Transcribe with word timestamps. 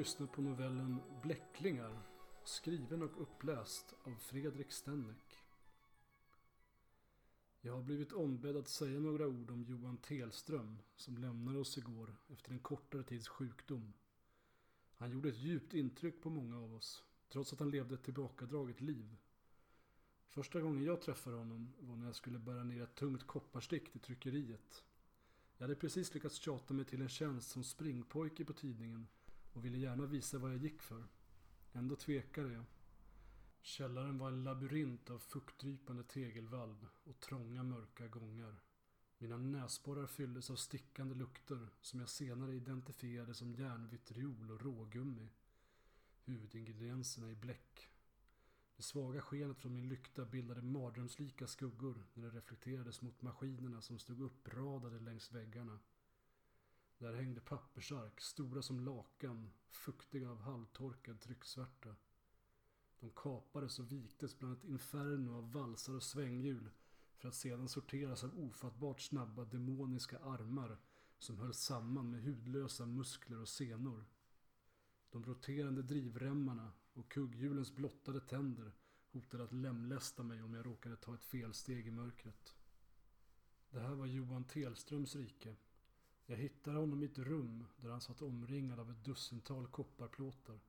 lyssnar 0.00 0.26
på 0.26 0.42
novellen 0.42 1.00
Bläcklingar 1.22 2.02
skriven 2.44 3.02
och 3.02 3.22
uppläst 3.22 3.94
av 4.02 4.14
Fredrik 4.14 4.72
Stenneck. 4.72 5.38
Jag 7.60 7.72
har 7.72 7.82
blivit 7.82 8.12
ombedd 8.12 8.56
att 8.56 8.68
säga 8.68 9.00
några 9.00 9.26
ord 9.26 9.50
om 9.50 9.64
Johan 9.64 9.96
Telström 9.96 10.78
som 10.96 11.18
lämnade 11.18 11.58
oss 11.58 11.78
igår 11.78 12.16
efter 12.28 12.52
en 12.52 12.58
kortare 12.58 13.02
tids 13.02 13.28
sjukdom. 13.28 13.92
Han 14.94 15.10
gjorde 15.10 15.28
ett 15.28 15.38
djupt 15.38 15.74
intryck 15.74 16.22
på 16.22 16.30
många 16.30 16.58
av 16.58 16.74
oss, 16.74 17.04
trots 17.28 17.52
att 17.52 17.58
han 17.58 17.70
levde 17.70 17.94
ett 17.94 18.02
tillbakadraget 18.02 18.80
liv. 18.80 19.16
Första 20.28 20.60
gången 20.60 20.84
jag 20.84 21.02
träffade 21.02 21.36
honom 21.36 21.72
var 21.80 21.96
när 21.96 22.06
jag 22.06 22.16
skulle 22.16 22.38
bära 22.38 22.64
ner 22.64 22.82
ett 22.82 22.94
tungt 22.94 23.26
kopparstick 23.26 23.92
till 23.92 24.00
tryckeriet. 24.00 24.84
Jag 25.56 25.64
hade 25.64 25.74
precis 25.74 26.14
lyckats 26.14 26.36
tjata 26.36 26.74
mig 26.74 26.84
till 26.84 27.02
en 27.02 27.08
tjänst 27.08 27.50
som 27.50 27.64
springpojke 27.64 28.44
på 28.44 28.52
tidningen 28.52 29.06
och 29.52 29.64
ville 29.64 29.78
gärna 29.78 30.06
visa 30.06 30.38
vad 30.38 30.50
jag 30.50 30.62
gick 30.62 30.82
för. 30.82 31.04
Ändå 31.72 31.96
tvekade 31.96 32.52
jag. 32.52 32.64
Källaren 33.62 34.18
var 34.18 34.28
en 34.28 34.44
labyrint 34.44 35.10
av 35.10 35.18
fuktdrypande 35.18 36.04
tegelvalv 36.04 36.86
och 37.04 37.20
trånga 37.20 37.62
mörka 37.62 38.08
gångar. 38.08 38.60
Mina 39.18 39.36
näsborrar 39.36 40.06
fylldes 40.06 40.50
av 40.50 40.56
stickande 40.56 41.14
lukter 41.14 41.68
som 41.80 42.00
jag 42.00 42.08
senare 42.08 42.54
identifierade 42.54 43.34
som 43.34 43.54
järnvitriol 43.54 44.50
och 44.50 44.62
rågummi. 44.62 45.28
Huvudingredienserna 46.24 47.30
i 47.30 47.34
bläck. 47.34 47.90
Det 48.76 48.82
svaga 48.82 49.20
skenet 49.20 49.58
från 49.58 49.74
min 49.74 49.88
lykta 49.88 50.24
bildade 50.24 50.62
mardrömslika 50.62 51.46
skuggor 51.46 52.06
när 52.14 52.30
det 52.30 52.36
reflekterades 52.36 53.02
mot 53.02 53.22
maskinerna 53.22 53.80
som 53.80 53.98
stod 53.98 54.20
uppradade 54.20 55.00
längs 55.00 55.32
väggarna. 55.32 55.78
Där 57.00 57.12
hängde 57.12 57.40
pappersark, 57.40 58.20
stora 58.20 58.62
som 58.62 58.80
lakan, 58.80 59.50
fuktiga 59.70 60.30
av 60.30 60.40
halvtorkad 60.40 61.20
trycksvärta. 61.20 61.96
De 62.98 63.10
kapades 63.10 63.78
och 63.78 63.92
viktes 63.92 64.38
bland 64.38 64.56
ett 64.56 64.64
inferno 64.64 65.38
av 65.38 65.52
valsar 65.52 65.94
och 65.94 66.02
svänghjul 66.02 66.70
för 67.16 67.28
att 67.28 67.34
sedan 67.34 67.68
sorteras 67.68 68.24
av 68.24 68.38
ofattbart 68.38 69.00
snabba 69.00 69.44
demoniska 69.44 70.18
armar 70.18 70.78
som 71.18 71.38
höll 71.38 71.54
samman 71.54 72.10
med 72.10 72.22
hudlösa 72.22 72.86
muskler 72.86 73.40
och 73.40 73.48
senor. 73.48 74.04
De 75.10 75.24
roterande 75.24 75.82
drivremmarna 75.82 76.72
och 76.92 77.10
kugghjulens 77.10 77.72
blottade 77.74 78.20
tänder 78.20 78.72
hotade 79.10 79.44
att 79.44 79.52
lemlästa 79.52 80.22
mig 80.22 80.42
om 80.42 80.54
jag 80.54 80.66
råkade 80.66 80.96
ta 80.96 81.14
ett 81.14 81.24
felsteg 81.24 81.86
i 81.86 81.90
mörkret. 81.90 82.56
Det 83.70 83.80
här 83.80 83.94
var 83.94 84.06
Johan 84.06 84.44
Telströms 84.44 85.16
rike. 85.16 85.56
Jag 86.30 86.36
hittade 86.36 86.78
honom 86.78 87.02
i 87.02 87.06
ett 87.06 87.18
rum 87.18 87.64
där 87.76 87.90
han 87.90 88.00
satt 88.00 88.22
omringad 88.22 88.80
av 88.80 88.90
ett 88.90 89.04
dussintal 89.04 89.66
kopparplåtar. 89.66 90.60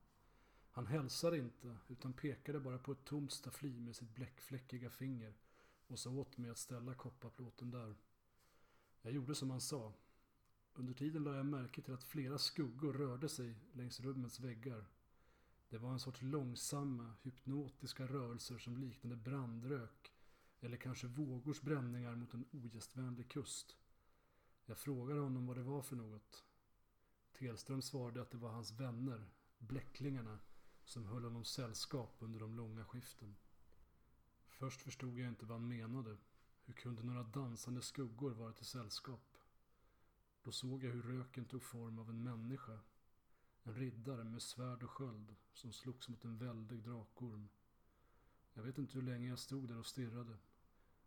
Han 0.70 0.86
hälsade 0.86 1.38
inte 1.38 1.76
utan 1.88 2.12
pekade 2.12 2.60
bara 2.60 2.78
på 2.78 2.92
ett 2.92 3.04
tomt 3.04 3.32
staffli 3.32 3.80
med 3.80 3.96
sitt 3.96 4.14
bläckfläckiga 4.14 4.90
finger 4.90 5.34
och 5.86 5.98
sa 5.98 6.10
åt 6.10 6.38
mig 6.38 6.50
att 6.50 6.58
ställa 6.58 6.94
kopparplåten 6.94 7.70
där. 7.70 7.94
Jag 9.02 9.12
gjorde 9.12 9.34
som 9.34 9.50
han 9.50 9.60
sa. 9.60 9.92
Under 10.74 10.94
tiden 10.94 11.24
lade 11.24 11.36
jag 11.36 11.46
märke 11.46 11.82
till 11.82 11.94
att 11.94 12.04
flera 12.04 12.38
skuggor 12.38 12.92
rörde 12.92 13.28
sig 13.28 13.54
längs 13.72 14.00
rummets 14.00 14.40
väggar. 14.40 14.84
Det 15.68 15.78
var 15.78 15.92
en 15.92 16.00
sorts 16.00 16.22
långsamma, 16.22 17.12
hypnotiska 17.22 18.06
rörelser 18.06 18.58
som 18.58 18.76
liknade 18.76 19.16
brandrök 19.16 20.12
eller 20.60 20.76
kanske 20.76 21.06
vågors 21.06 21.60
bränningar 21.60 22.14
mot 22.14 22.34
en 22.34 22.44
ogästvänlig 22.52 23.28
kust. 23.28 23.76
Jag 24.66 24.78
frågade 24.78 25.20
honom 25.20 25.46
vad 25.46 25.56
det 25.56 25.62
var 25.62 25.82
för 25.82 25.96
något. 25.96 26.44
Telström 27.32 27.82
svarade 27.82 28.22
att 28.22 28.30
det 28.30 28.38
var 28.38 28.50
hans 28.50 28.72
vänner, 28.72 29.28
bläcklingarna, 29.58 30.38
som 30.84 31.06
höll 31.06 31.24
honom 31.24 31.44
sällskap 31.44 32.16
under 32.18 32.40
de 32.40 32.56
långa 32.56 32.84
skiften. 32.84 33.36
Först 34.48 34.80
förstod 34.80 35.18
jag 35.18 35.28
inte 35.28 35.46
vad 35.46 35.58
han 35.58 35.68
menade. 35.68 36.16
Hur 36.64 36.74
kunde 36.74 37.02
några 37.02 37.22
dansande 37.22 37.82
skuggor 37.82 38.30
vara 38.30 38.52
till 38.52 38.66
sällskap? 38.66 39.38
Då 40.42 40.52
såg 40.52 40.84
jag 40.84 40.90
hur 40.90 41.02
röken 41.02 41.44
tog 41.44 41.62
form 41.62 41.98
av 41.98 42.10
en 42.10 42.22
människa. 42.22 42.80
En 43.62 43.74
riddare 43.74 44.24
med 44.24 44.42
svärd 44.42 44.82
och 44.82 44.90
sköld 44.90 45.34
som 45.52 45.72
slogs 45.72 46.08
mot 46.08 46.24
en 46.24 46.38
väldig 46.38 46.82
drakorm. 46.82 47.48
Jag 48.54 48.62
vet 48.62 48.78
inte 48.78 48.94
hur 48.94 49.02
länge 49.02 49.28
jag 49.28 49.38
stod 49.38 49.68
där 49.68 49.78
och 49.78 49.86
stirrade. 49.86 50.36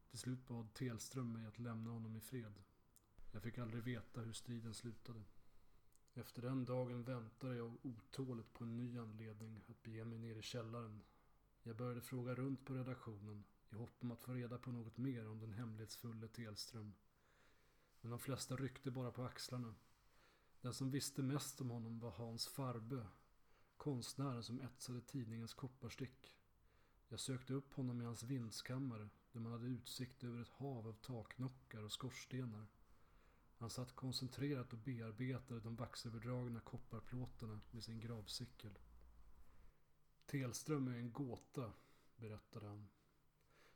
Till 0.10 0.20
slut 0.20 0.48
bad 0.48 0.74
Telström 0.74 1.34
mig 1.34 1.46
att 1.46 1.60
lämna 1.60 1.90
honom 1.90 2.16
i 2.16 2.22
fred. 2.22 2.64
Jag 3.36 3.44
fick 3.44 3.58
aldrig 3.58 3.84
veta 3.84 4.22
hur 4.22 4.34
striden 4.34 4.74
slutade. 4.74 5.24
Efter 6.14 6.42
den 6.42 6.66
dagen 6.66 7.04
väntade 7.04 7.56
jag 7.56 7.78
otåligt 7.84 8.54
på 8.54 8.64
en 8.64 8.78
ny 8.78 8.98
anledning 8.98 9.62
att 9.68 9.84
bege 9.84 10.06
mig 10.06 10.20
ner 10.20 10.36
i 10.36 10.42
källaren. 10.42 11.02
Jag 11.64 11.76
började 11.76 12.02
fråga 12.02 12.36
runt 12.36 12.66
på 12.66 12.74
redaktionen 12.74 13.44
i 13.70 13.76
hopp 13.76 13.96
om 14.00 14.12
att 14.12 14.22
få 14.22 14.34
reda 14.34 14.58
på 14.58 14.72
något 14.72 14.98
mer 14.98 15.28
om 15.30 15.40
den 15.40 15.54
hemlighetsfulle 15.54 16.28
Telström. 16.28 16.94
Men 18.02 18.12
de 18.12 18.20
flesta 18.20 18.56
ryckte 18.56 18.92
bara 18.92 19.12
på 19.12 19.24
axlarna. 19.24 19.76
Den 20.62 20.74
som 20.74 20.92
visste 20.92 21.22
mest 21.22 21.62
om 21.62 21.70
honom 21.70 22.00
var 22.00 22.12
Hans 22.12 22.48
Farbe. 22.48 23.08
konstnären 23.78 24.44
som 24.44 24.62
etsade 24.62 25.02
tidningens 25.02 25.54
kopparstick. 25.54 26.38
Jag 27.08 27.20
sökte 27.20 27.54
upp 27.54 27.74
honom 27.74 28.02
i 28.02 28.06
hans 28.06 28.24
vindskammare 28.24 29.10
där 29.32 29.40
man 29.40 29.52
hade 29.52 29.68
utsikt 29.68 30.24
över 30.24 30.42
ett 30.42 30.50
hav 30.50 30.88
av 30.88 30.94
taknockar 30.94 31.84
och 31.84 31.92
skorstenar. 31.92 32.68
Han 33.58 33.70
satt 33.70 33.96
koncentrerat 33.96 34.74
och 34.74 34.80
bearbetade 34.80 35.60
de 35.60 35.76
vaxöverdragna 35.76 36.60
kopparplåtarna 36.60 37.62
med 37.72 37.84
sin 37.84 38.00
gravcykel. 38.00 38.80
Telström 40.26 40.88
är 40.88 40.98
en 40.98 41.12
gåta, 41.12 41.74
berättade 42.16 42.68
han. 42.68 42.88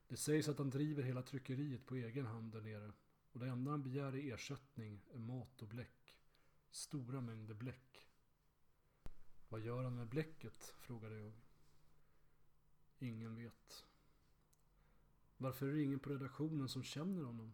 Det 0.07 0.17
sägs 0.17 0.47
att 0.47 0.57
han 0.57 0.69
driver 0.69 1.03
hela 1.03 1.21
tryckeriet 1.21 1.85
på 1.85 1.95
egen 1.95 2.25
hand 2.25 2.51
där 2.51 2.61
nere 2.61 2.93
och 3.31 3.39
det 3.39 3.47
enda 3.47 3.71
han 3.71 3.83
begär 3.83 4.15
i 4.15 4.31
ersättning 4.31 5.01
är 5.11 5.19
mat 5.19 5.61
och 5.61 5.67
bläck. 5.67 6.17
Stora 6.71 7.21
mängder 7.21 7.53
bläck. 7.53 8.09
Vad 9.49 9.61
gör 9.61 9.83
han 9.83 9.95
med 9.95 10.07
bläcket? 10.07 10.73
frågade 10.77 11.19
jag. 11.19 11.33
Ingen 12.99 13.35
vet. 13.35 13.85
Varför 15.37 15.67
är 15.67 15.73
det 15.73 15.83
ingen 15.83 15.99
på 15.99 16.09
redaktionen 16.09 16.69
som 16.69 16.83
känner 16.83 17.23
honom? 17.23 17.53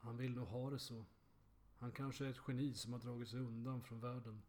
Han 0.00 0.16
vill 0.16 0.34
nog 0.34 0.48
ha 0.48 0.70
det 0.70 0.78
så. 0.78 1.04
Han 1.78 1.92
kanske 1.92 2.26
är 2.26 2.30
ett 2.30 2.40
geni 2.48 2.74
som 2.74 2.92
har 2.92 3.00
dragit 3.00 3.28
sig 3.28 3.40
undan 3.40 3.82
från 3.82 4.00
världen. 4.00 4.42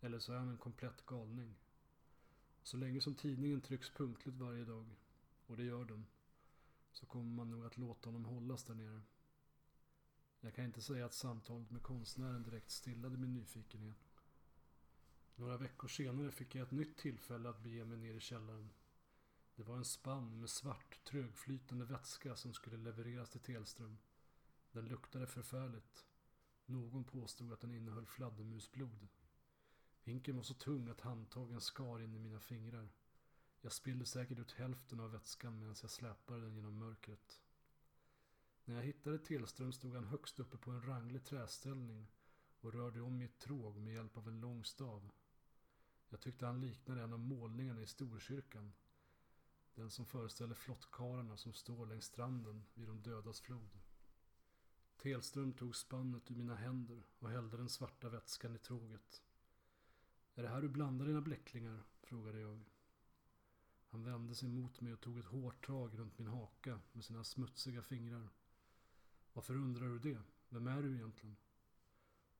Eller 0.00 0.18
så 0.18 0.32
är 0.32 0.36
han 0.36 0.48
en 0.48 0.58
komplett 0.58 1.06
galning. 1.06 1.54
Så 2.62 2.76
länge 2.76 3.00
som 3.00 3.14
tidningen 3.14 3.60
trycks 3.60 3.90
punktligt 3.90 4.38
varje 4.38 4.64
dag, 4.64 4.86
och 5.46 5.56
det 5.56 5.64
gör 5.64 5.84
den, 5.84 6.06
så 6.92 7.06
kommer 7.06 7.34
man 7.34 7.50
nog 7.50 7.66
att 7.66 7.76
låta 7.76 8.08
honom 8.08 8.24
hållas 8.24 8.64
där 8.64 8.74
nere. 8.74 9.02
Jag 10.40 10.54
kan 10.54 10.64
inte 10.64 10.82
säga 10.82 11.06
att 11.06 11.14
samtalet 11.14 11.70
med 11.70 11.82
konstnären 11.82 12.42
direkt 12.42 12.70
stillade 12.70 13.16
min 13.16 13.34
nyfikenhet. 13.34 14.10
Några 15.34 15.56
veckor 15.56 15.88
senare 15.88 16.30
fick 16.30 16.54
jag 16.54 16.62
ett 16.62 16.70
nytt 16.70 16.96
tillfälle 16.96 17.48
att 17.48 17.62
bege 17.62 17.84
mig 17.84 17.98
ner 17.98 18.14
i 18.14 18.20
källaren. 18.20 18.70
Det 19.56 19.62
var 19.62 19.76
en 19.76 19.84
spann 19.84 20.40
med 20.40 20.50
svart, 20.50 21.04
trögflytande 21.04 21.84
vätska 21.84 22.36
som 22.36 22.52
skulle 22.52 22.76
levereras 22.76 23.30
till 23.30 23.40
Telström. 23.40 23.98
Den 24.72 24.84
luktade 24.84 25.26
förfärligt. 25.26 26.06
Någon 26.66 27.04
påstod 27.04 27.52
att 27.52 27.60
den 27.60 27.74
innehöll 27.74 28.06
fladdermusblod. 28.06 29.08
Vinkeln 30.04 30.36
var 30.36 30.44
så 30.44 30.54
tung 30.54 30.88
att 30.88 31.00
handtagen 31.00 31.60
skar 31.60 32.02
in 32.02 32.14
i 32.14 32.18
mina 32.18 32.40
fingrar. 32.40 32.88
Jag 33.60 33.72
spillde 33.72 34.06
säkert 34.06 34.38
ut 34.38 34.52
hälften 34.52 35.00
av 35.00 35.10
vätskan 35.10 35.58
medan 35.58 35.76
jag 35.82 35.90
släpade 35.90 36.40
den 36.40 36.54
genom 36.54 36.78
mörkret. 36.78 37.40
När 38.64 38.74
jag 38.74 38.82
hittade 38.82 39.18
Tillström 39.18 39.72
stod 39.72 39.94
han 39.94 40.04
högst 40.04 40.40
uppe 40.40 40.58
på 40.58 40.70
en 40.70 40.82
ranglig 40.82 41.24
träställning 41.24 42.06
och 42.60 42.72
rörde 42.72 43.00
om 43.00 43.22
i 43.22 43.24
ett 43.24 43.38
tråg 43.38 43.76
med 43.76 43.94
hjälp 43.94 44.16
av 44.16 44.28
en 44.28 44.40
lång 44.40 44.64
stav. 44.64 45.10
Jag 46.08 46.20
tyckte 46.20 46.46
han 46.46 46.60
liknade 46.60 47.02
en 47.02 47.12
av 47.12 47.18
målningarna 47.18 47.82
i 47.82 47.86
Storkyrkan. 47.86 48.72
Den 49.74 49.90
som 49.90 50.06
föreställer 50.06 50.54
flottkarlarna 50.54 51.36
som 51.36 51.52
står 51.52 51.86
längs 51.86 52.04
stranden 52.04 52.64
vid 52.74 52.88
de 52.88 53.02
dödas 53.02 53.40
flod. 53.40 53.78
Telström 55.02 55.52
tog 55.52 55.76
spannet 55.76 56.30
ur 56.30 56.34
mina 56.34 56.54
händer 56.54 57.02
och 57.18 57.30
hällde 57.30 57.56
den 57.56 57.68
svarta 57.68 58.08
vätskan 58.08 58.54
i 58.54 58.58
tråget. 58.58 59.22
Är 60.34 60.42
det 60.42 60.48
här 60.48 60.62
du 60.62 60.68
blandar 60.68 61.06
dina 61.06 61.20
bläcklingar? 61.20 61.82
frågade 62.00 62.40
jag. 62.40 62.64
Han 63.88 64.04
vände 64.04 64.34
sig 64.34 64.48
mot 64.48 64.80
mig 64.80 64.92
och 64.92 65.00
tog 65.00 65.18
ett 65.18 65.24
hårt 65.24 65.66
tag 65.66 65.98
runt 65.98 66.18
min 66.18 66.28
haka 66.28 66.80
med 66.92 67.04
sina 67.04 67.24
smutsiga 67.24 67.82
fingrar. 67.82 68.28
Varför 69.32 69.54
undrar 69.54 69.88
du 69.88 69.98
det? 69.98 70.22
Vem 70.48 70.66
är 70.66 70.82
du 70.82 70.94
egentligen? 70.94 71.36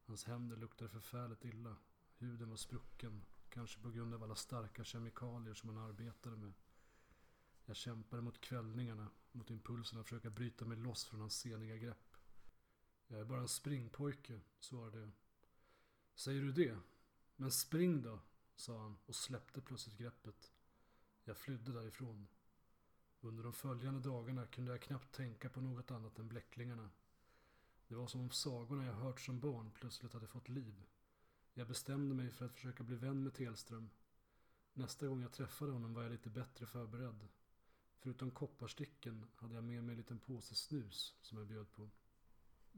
Hans 0.05 0.25
händer 0.25 0.57
luktade 0.57 0.91
förfärligt 0.91 1.45
illa. 1.45 1.77
Huden 2.17 2.51
var 2.51 2.57
sprucken, 2.57 3.23
kanske 3.49 3.81
på 3.81 3.91
grund 3.91 4.15
av 4.15 4.23
alla 4.23 4.37
starka 4.37 4.85
kemikalier 4.85 5.55
som 5.55 5.69
han 5.69 5.79
arbetade 5.79 6.37
med. 6.37 6.53
Jag 7.65 7.77
kämpade 7.77 8.23
mot 8.23 8.41
kvällningarna, 8.41 9.11
mot 9.33 9.51
impulsen 9.51 10.01
att 10.01 10.07
försöka 10.07 10.31
bryta 10.31 10.65
mig 10.65 10.79
loss 10.79 11.05
från 11.05 11.21
hans 11.21 11.41
seniga 11.41 11.77
grepp. 11.77 12.10
Jag 13.11 13.21
är 13.21 13.25
bara 13.25 13.41
en 13.41 13.49
springpojke, 13.49 14.41
svarade 14.61 15.01
jag. 15.01 15.11
Säger 16.15 16.43
du 16.43 16.53
det? 16.53 16.79
Men 17.37 17.51
spring 17.51 18.03
då, 18.03 18.21
sa 18.57 18.83
han 18.83 18.97
och 19.07 19.17
släppte 19.17 19.61
plötsligt 19.61 19.99
greppet. 19.99 20.53
Jag 21.25 21.37
flydde 21.37 21.73
därifrån. 21.73 22.29
Under 23.21 23.43
de 23.43 23.53
följande 23.53 24.01
dagarna 24.01 24.47
kunde 24.47 24.71
jag 24.71 24.83
knappt 24.83 25.15
tänka 25.15 25.49
på 25.51 25.61
något 25.61 25.91
annat 25.91 26.19
än 26.19 26.29
bläcklingarna. 26.29 26.91
Det 27.89 27.95
var 27.95 28.07
som 28.07 28.21
om 28.21 28.31
sagorna 28.31 28.87
jag 28.87 28.95
hört 28.95 29.21
som 29.21 29.41
barn 29.41 29.71
plötsligt 29.75 30.13
hade 30.13 30.27
fått 30.27 30.49
liv. 30.49 30.83
Jag 31.55 31.69
bestämde 31.69 32.15
mig 32.15 32.31
för 32.31 32.47
att 32.47 32.55
försöka 32.55 32.85
bli 32.85 32.97
vän 32.97 33.23
med 33.23 33.35
Telström. 33.35 33.91
Nästa 34.73 35.07
gång 35.07 35.23
jag 35.23 35.33
träffade 35.33 35.73
honom 35.73 35.95
var 35.95 36.03
jag 36.03 36.13
lite 36.13 36.31
bättre 36.31 36.67
förberedd. 36.67 37.29
Förutom 37.99 38.31
kopparsticken 38.31 39.27
hade 39.37 39.55
jag 39.55 39.65
med 39.65 39.85
mig 39.85 39.93
en 39.93 39.99
liten 39.99 40.19
påse 40.19 40.55
snus 40.55 41.17
som 41.21 41.39
jag 41.39 41.47
bjöd 41.47 41.73
på. 41.73 41.91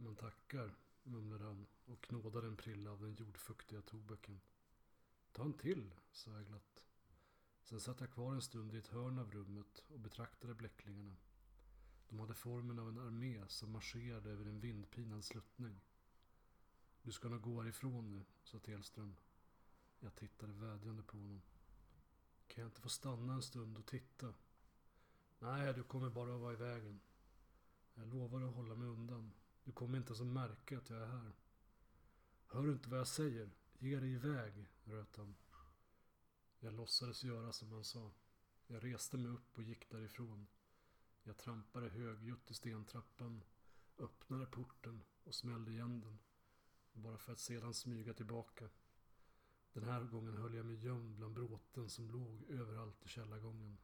Man 0.03 0.17
tackar, 0.17 0.75
mumlade 1.03 1.45
han 1.45 1.67
och 1.85 2.03
knådade 2.05 2.47
en 2.47 2.57
prilla 2.57 2.91
av 2.91 3.01
den 3.01 3.15
jordfuktiga 3.15 3.83
tobaken. 3.83 4.41
Ta 5.33 5.43
en 5.43 5.53
till, 5.53 5.95
sa 6.13 6.31
jag 6.31 6.47
glatt. 6.47 6.85
Sen 7.63 7.81
satt 7.81 8.01
jag 8.01 8.11
kvar 8.11 8.35
en 8.35 8.43
stund 8.43 8.75
i 8.75 8.79
ett 8.79 8.87
hörn 8.87 9.19
av 9.19 9.31
rummet 9.33 9.83
och 9.89 10.01
betraktade 10.01 10.55
bläcklingarna. 10.55 11.17
De 12.09 12.21
hade 12.21 12.35
formen 12.35 12.79
av 12.79 12.89
en 12.89 12.99
armé 12.99 13.49
som 13.49 13.73
marscherade 13.73 14.31
över 14.31 14.45
en 14.45 14.61
vindpinad 14.61 15.25
sluttning. 15.25 15.81
Du 17.03 17.13
ska 17.13 17.29
nog 17.29 17.43
gå 17.43 17.63
härifrån 17.63 18.11
nu, 18.11 18.25
sa 18.45 18.59
Telström. 18.59 19.17
Jag 20.01 20.15
tittade 20.15 20.53
vädjande 20.53 21.03
på 21.03 21.17
honom. 21.17 21.43
Kan 22.47 22.63
jag 22.63 22.69
inte 22.69 22.81
få 22.81 22.89
stanna 22.89 23.33
en 23.35 23.43
stund 23.43 23.79
och 23.79 23.87
titta? 23.87 24.35
Nej, 25.39 25.75
du 25.75 25.83
kommer 25.83 26.11
bara 26.11 26.35
att 26.35 26.41
vara 26.41 26.53
i 26.53 26.57
vägen. 26.57 27.01
Jag 27.95 28.07
lovar 28.07 28.43
att 28.43 28.55
hålla 28.55 28.75
mig 28.75 28.89
undan. 28.89 29.33
Du 29.65 29.73
kommer 29.73 29.99
inte 29.99 30.09
ens 30.09 30.21
att 30.21 30.27
märka 30.27 30.79
att 30.79 30.91
jag 30.91 31.03
är 31.03 31.07
här. 31.07 31.33
Hör 32.47 32.63
du 32.63 32.73
inte 32.73 32.89
vad 32.89 32.99
jag 32.99 33.07
säger? 33.07 33.51
Ge 33.79 34.01
dig 34.01 34.13
iväg, 34.13 34.69
röt 34.85 35.17
han. 35.17 35.35
Jag 36.61 36.75
låtsades 36.75 37.25
göra 37.25 37.53
som 37.53 37.73
han 37.73 37.85
sa. 37.85 38.11
Jag 38.67 38.85
reste 38.85 39.17
mig 39.17 39.33
upp 39.33 39.57
och 39.59 39.63
gick 39.63 39.91
därifrån. 39.91 40.47
Jag 41.23 41.37
trampade 41.37 41.89
högljutt 41.89 42.51
i 42.51 42.55
stentrappan, 42.55 43.43
öppnade 43.99 44.47
porten 44.47 45.03
och 45.25 45.35
smällde 45.35 45.71
igen 45.71 46.01
den. 46.01 46.19
Bara 46.93 47.19
för 47.19 47.33
att 47.33 47.41
sedan 47.41 47.75
smyga 47.75 48.15
tillbaka. 48.15 48.69
Den 49.73 49.85
här 49.85 50.05
gången 50.05 50.37
höll 50.37 50.55
jag 50.55 50.67
mig 50.67 50.85
gömd 50.85 51.17
bland 51.17 51.35
bråten 51.35 51.91
som 51.91 52.11
låg 52.11 52.45
överallt 52.51 53.07
i 53.07 53.09
källargången. 53.09 53.79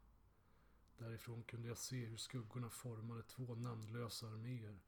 Därifrån 0.96 1.44
kunde 1.44 1.68
jag 1.68 1.78
se 1.78 2.04
hur 2.04 2.16
skuggorna 2.16 2.70
formade 2.70 3.22
två 3.22 3.54
namnlösa 3.54 4.28
arméer 4.28 4.78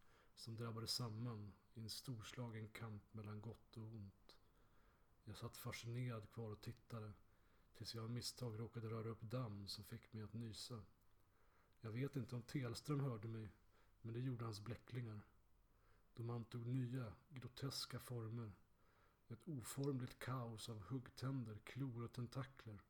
som 0.41 0.57
drabbade 0.57 0.87
samman 0.87 1.53
i 1.75 1.81
en 1.81 1.91
storslagen 1.91 2.69
kamp 2.69 3.15
mellan 3.15 3.41
gott 3.41 3.77
och 3.77 3.83
ont. 3.83 4.37
Jag 5.25 5.37
satt 5.37 5.57
fascinerad 5.57 6.31
kvar 6.31 6.51
och 6.51 6.61
tittade 6.61 7.13
tills 7.75 7.95
jag 7.95 8.05
av 8.05 8.11
misstag 8.11 8.61
råkade 8.61 8.89
röra 8.89 9.09
upp 9.09 9.21
damm 9.21 9.69
som 9.69 9.85
fick 9.85 10.13
mig 10.13 10.23
att 10.23 10.33
nysa. 10.33 10.83
Jag 11.81 11.91
vet 11.91 12.17
inte 12.17 12.37
om 12.37 12.43
Telström 12.43 13.01
hörde 13.01 13.29
mig, 13.29 13.53
men 14.03 14.15
det 14.15 14.21
gjorde 14.21 14.45
hans 14.45 14.61
bläcklingar. 14.61 15.21
De 16.15 16.31
antog 16.31 16.67
nya, 16.67 17.13
groteska 17.29 17.99
former. 17.99 18.53
Ett 19.29 19.49
oformligt 19.49 20.19
kaos 20.19 20.69
av 20.69 20.83
huggtänder, 20.83 21.59
klor 21.65 22.05
och 22.05 22.13
tentakler. 22.13 22.83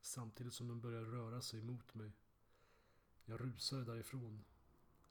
Samtidigt 0.00 0.54
som 0.54 0.68
de 0.68 0.80
började 0.80 1.06
röra 1.06 1.42
sig 1.42 1.62
mot 1.62 1.94
mig. 1.94 2.12
Jag 3.24 3.40
rusade 3.40 3.84
därifrån. 3.84 4.44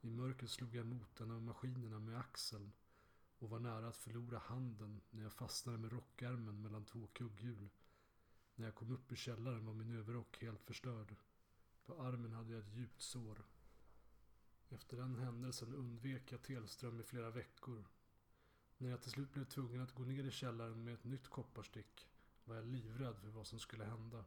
I 0.01 0.09
mörkret 0.09 0.49
slog 0.49 0.75
jag 0.75 0.85
mot 0.85 1.21
en 1.21 1.31
av 1.31 1.41
maskinerna 1.41 1.99
med 1.99 2.19
axeln 2.19 2.71
och 3.39 3.49
var 3.49 3.59
nära 3.59 3.87
att 3.87 3.97
förlora 3.97 4.39
handen 4.39 5.01
när 5.09 5.23
jag 5.23 5.33
fastnade 5.33 5.77
med 5.77 5.91
rockärmen 5.91 6.61
mellan 6.61 6.85
två 6.85 7.07
kugghjul. 7.07 7.69
När 8.55 8.65
jag 8.65 8.75
kom 8.75 8.91
upp 8.91 9.11
i 9.11 9.15
källaren 9.15 9.65
var 9.65 9.73
min 9.73 9.97
överrock 9.97 10.41
helt 10.41 10.63
förstörd. 10.63 11.15
På 11.85 12.01
armen 12.01 12.33
hade 12.33 12.53
jag 12.53 12.61
ett 12.61 12.73
djupt 12.73 13.01
sår. 13.01 13.45
Efter 14.69 14.97
den 14.97 15.15
händelsen 15.15 15.73
undvek 15.73 16.31
jag 16.31 16.41
Telström 16.41 16.99
i 16.99 17.03
flera 17.03 17.29
veckor. 17.29 17.85
När 18.77 18.89
jag 18.89 19.01
till 19.01 19.11
slut 19.11 19.33
blev 19.33 19.45
tvungen 19.45 19.81
att 19.81 19.95
gå 19.95 20.03
ner 20.03 20.23
i 20.23 20.31
källaren 20.31 20.83
med 20.83 20.93
ett 20.93 21.03
nytt 21.03 21.27
kopparstick 21.27 22.09
var 22.43 22.55
jag 22.55 22.65
livrädd 22.65 23.19
för 23.19 23.29
vad 23.29 23.47
som 23.47 23.59
skulle 23.59 23.83
hända. 23.83 24.25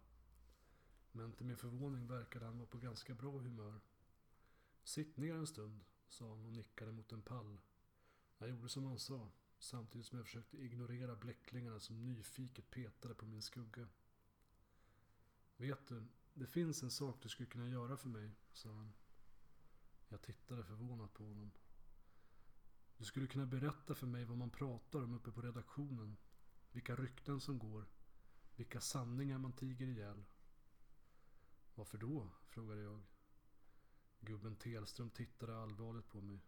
Men 1.12 1.32
till 1.32 1.46
min 1.46 1.56
förvåning 1.56 2.06
verkade 2.06 2.44
han 2.44 2.58
vara 2.58 2.68
på 2.68 2.78
ganska 2.78 3.14
bra 3.14 3.38
humör. 3.38 3.80
Sitt 4.84 5.16
ner 5.16 5.34
en 5.34 5.46
stund, 5.46 5.84
sa 6.08 6.28
han 6.28 6.46
och 6.46 6.52
nickade 6.52 6.92
mot 6.92 7.12
en 7.12 7.22
pall. 7.22 7.60
Jag 8.38 8.48
gjorde 8.48 8.68
som 8.68 8.84
han 8.84 8.98
sa, 8.98 9.32
samtidigt 9.58 10.06
som 10.06 10.18
jag 10.18 10.26
försökte 10.26 10.56
ignorera 10.56 11.16
bläcklingarna 11.16 11.80
som 11.80 12.04
nyfiket 12.04 12.70
petade 12.70 13.14
på 13.14 13.26
min 13.26 13.42
skugga. 13.42 13.88
Vet 15.56 15.86
du, 15.88 16.06
det 16.34 16.46
finns 16.46 16.82
en 16.82 16.90
sak 16.90 17.22
du 17.22 17.28
skulle 17.28 17.48
kunna 17.48 17.68
göra 17.68 17.96
för 17.96 18.08
mig, 18.08 18.30
sa 18.52 18.72
han. 18.72 18.92
Jag 20.08 20.22
tittade 20.22 20.64
förvånat 20.64 21.14
på 21.14 21.24
honom. 21.24 21.50
Du 22.96 23.04
skulle 23.04 23.26
kunna 23.26 23.46
berätta 23.46 23.94
för 23.94 24.06
mig 24.06 24.24
vad 24.24 24.38
man 24.38 24.50
pratar 24.50 25.02
om 25.02 25.14
uppe 25.14 25.32
på 25.32 25.42
redaktionen. 25.42 26.16
Vilka 26.72 26.96
rykten 26.96 27.40
som 27.40 27.58
går. 27.58 27.86
Vilka 28.56 28.80
sanningar 28.80 29.38
man 29.38 29.52
tiger 29.52 29.86
ihjäl. 29.86 30.24
Varför 31.74 31.98
då? 31.98 32.30
frågade 32.46 32.82
jag. 32.82 33.02
Gubben 34.24 34.56
Telström 34.56 35.10
tittade 35.10 35.56
allvarligt 35.56 36.08
på 36.08 36.20
mig. 36.20 36.40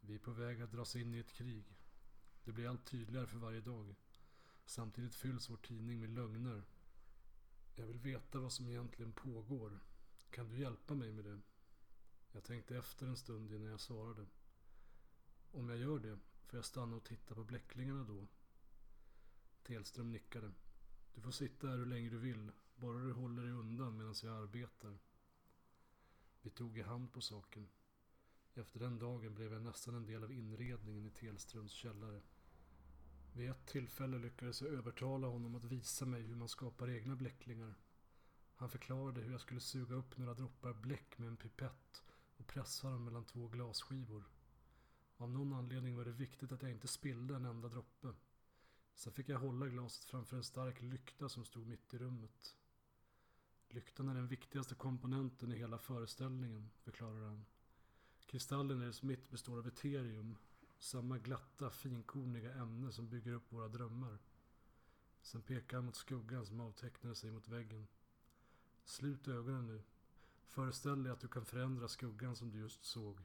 Vi 0.00 0.14
är 0.14 0.18
på 0.18 0.30
väg 0.30 0.62
att 0.62 0.72
dras 0.72 0.96
in 0.96 1.14
i 1.14 1.18
ett 1.18 1.32
krig. 1.32 1.64
Det 2.44 2.52
blir 2.52 2.68
allt 2.68 2.86
tydligare 2.86 3.26
för 3.26 3.38
varje 3.38 3.60
dag. 3.60 3.94
Samtidigt 4.64 5.14
fylls 5.14 5.50
vår 5.50 5.56
tidning 5.56 6.00
med 6.00 6.10
lögner. 6.10 6.62
Jag 7.74 7.86
vill 7.86 7.98
veta 7.98 8.38
vad 8.40 8.52
som 8.52 8.68
egentligen 8.68 9.12
pågår. 9.12 9.78
Kan 10.30 10.48
du 10.48 10.58
hjälpa 10.58 10.94
mig 10.94 11.12
med 11.12 11.24
det? 11.24 11.40
Jag 12.32 12.44
tänkte 12.44 12.76
efter 12.76 13.06
en 13.06 13.16
stund 13.16 13.52
innan 13.52 13.70
jag 13.70 13.80
svarade. 13.80 14.26
Om 15.52 15.68
jag 15.68 15.78
gör 15.78 15.98
det, 15.98 16.18
får 16.46 16.56
jag 16.58 16.64
stanna 16.64 16.96
och 16.96 17.04
titta 17.04 17.34
på 17.34 17.44
bläcklingarna 17.44 18.04
då? 18.04 18.26
Telström 19.62 20.12
nickade. 20.12 20.52
Du 21.14 21.20
får 21.20 21.30
sitta 21.30 21.68
här 21.68 21.76
hur 21.76 21.86
länge 21.86 22.10
du 22.10 22.18
vill, 22.18 22.50
bara 22.76 22.98
du 22.98 23.12
håller 23.12 23.42
dig 23.42 23.52
undan 23.52 23.96
medan 23.96 24.14
jag 24.22 24.42
arbetar. 24.42 24.98
Vi 26.42 26.50
tog 26.50 26.78
i 26.78 26.82
hand 26.82 27.12
på 27.12 27.20
saken. 27.20 27.68
Efter 28.54 28.80
den 28.80 28.98
dagen 28.98 29.34
blev 29.34 29.52
jag 29.52 29.62
nästan 29.62 29.94
en 29.94 30.06
del 30.06 30.24
av 30.24 30.32
inredningen 30.32 31.06
i 31.06 31.10
Telströms 31.10 31.72
källare. 31.72 32.22
Vid 33.32 33.50
ett 33.50 33.66
tillfälle 33.66 34.18
lyckades 34.18 34.62
jag 34.62 34.70
övertala 34.70 35.26
honom 35.26 35.54
att 35.54 35.64
visa 35.64 36.06
mig 36.06 36.22
hur 36.22 36.34
man 36.34 36.48
skapar 36.48 36.90
egna 36.90 37.16
bläcklingar. 37.16 37.74
Han 38.54 38.70
förklarade 38.70 39.20
hur 39.20 39.32
jag 39.32 39.40
skulle 39.40 39.60
suga 39.60 39.94
upp 39.94 40.16
några 40.16 40.34
droppar 40.34 40.72
bläck 40.72 41.18
med 41.18 41.28
en 41.28 41.36
pipett 41.36 42.02
och 42.36 42.46
pressa 42.46 42.90
dem 42.90 43.04
mellan 43.04 43.24
två 43.24 43.48
glasskivor. 43.48 44.24
Av 45.16 45.30
någon 45.30 45.52
anledning 45.52 45.96
var 45.96 46.04
det 46.04 46.12
viktigt 46.12 46.52
att 46.52 46.62
jag 46.62 46.70
inte 46.70 46.88
spillde 46.88 47.34
en 47.34 47.44
enda 47.44 47.68
droppe. 47.68 48.08
Sen 48.94 49.12
fick 49.12 49.28
jag 49.28 49.38
hålla 49.38 49.66
glaset 49.66 50.04
framför 50.04 50.36
en 50.36 50.44
stark 50.44 50.82
lykta 50.82 51.28
som 51.28 51.44
stod 51.44 51.66
mitt 51.66 51.94
i 51.94 51.98
rummet. 51.98 52.56
Lyktan 53.72 54.08
är 54.08 54.14
den 54.14 54.26
viktigaste 54.26 54.74
komponenten 54.74 55.52
i 55.52 55.56
hela 55.56 55.78
föreställningen, 55.78 56.70
förklarar 56.82 57.24
han. 57.24 57.44
Kristallen 58.26 58.82
i 58.82 58.86
dess 58.86 59.02
mitt 59.02 59.30
består 59.30 59.58
av 59.58 59.66
eterium, 59.66 60.36
samma 60.78 61.18
glatta, 61.18 61.70
finkorniga 61.70 62.54
ämne 62.54 62.92
som 62.92 63.08
bygger 63.08 63.32
upp 63.32 63.52
våra 63.52 63.68
drömmar. 63.68 64.18
Sen 65.22 65.42
pekar 65.42 65.76
han 65.76 65.84
mot 65.86 65.96
skuggan 65.96 66.46
som 66.46 66.60
avtecknade 66.60 67.14
sig 67.14 67.30
mot 67.30 67.48
väggen. 67.48 67.86
Slut 68.84 69.28
ögonen 69.28 69.66
nu. 69.66 69.82
Föreställ 70.46 71.02
dig 71.02 71.12
att 71.12 71.20
du 71.20 71.28
kan 71.28 71.44
förändra 71.44 71.88
skuggan 71.88 72.36
som 72.36 72.50
du 72.50 72.58
just 72.58 72.84
såg. 72.84 73.20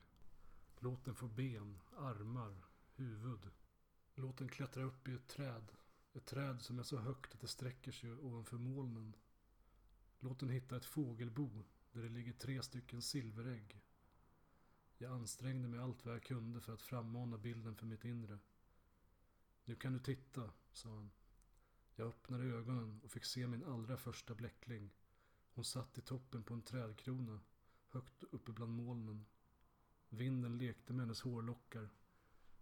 Låt 0.80 1.06
den 1.06 1.16
få 1.16 1.28
ben, 1.28 1.82
armar, 1.98 2.66
huvud. 2.96 3.50
Låt 4.16 4.38
den 4.38 4.50
klättra 4.50 4.84
upp 4.84 5.08
i 5.08 5.14
ett 5.14 5.28
träd. 5.28 5.72
Ett 6.14 6.26
träd 6.26 6.62
som 6.62 6.80
är 6.80 6.84
så 6.84 6.98
högt 6.98 7.34
att 7.34 7.42
det 7.42 7.48
sträcker 7.48 7.92
sig 7.92 8.14
ovanför 8.14 8.58
molnen. 8.58 9.16
Låt 10.26 10.40
den 10.40 10.50
hitta 10.50 10.78
ett 10.78 10.86
fågelbo 10.86 11.64
där 11.92 12.02
det 12.02 12.10
ligger 12.10 12.34
tre 12.34 12.64
stycken 12.64 13.02
silverägg. 13.02 13.82
Jag 14.98 15.12
ansträngde 15.12 15.68
mig 15.68 15.80
allt 15.80 16.06
vad 16.06 16.16
jag 16.16 16.24
kunde 16.24 16.62
för 16.62 16.74
att 16.74 16.82
frammana 16.82 17.38
bilden 17.38 17.76
för 17.76 17.86
mitt 17.86 18.06
inre. 18.06 18.40
Nu 19.66 19.76
kan 19.76 19.94
du 19.94 20.00
titta, 20.00 20.52
sa 20.72 20.96
han. 20.96 21.12
Jag 21.96 22.08
öppnade 22.08 22.44
ögonen 22.44 23.02
och 23.04 23.12
fick 23.12 23.26
se 23.26 23.48
min 23.48 23.64
allra 23.64 23.98
första 23.98 24.36
bläckling. 24.36 24.94
Hon 25.54 25.66
satt 25.66 25.98
i 25.98 26.02
toppen 26.02 26.44
på 26.44 26.54
en 26.54 26.62
trädkrona, 26.62 27.40
högt 27.88 28.24
uppe 28.24 28.52
bland 28.52 28.72
molnen. 28.72 29.26
Vinden 30.10 30.58
lekte 30.58 30.94
med 30.94 31.06
hennes 31.06 31.22
hårlockar. 31.22 31.90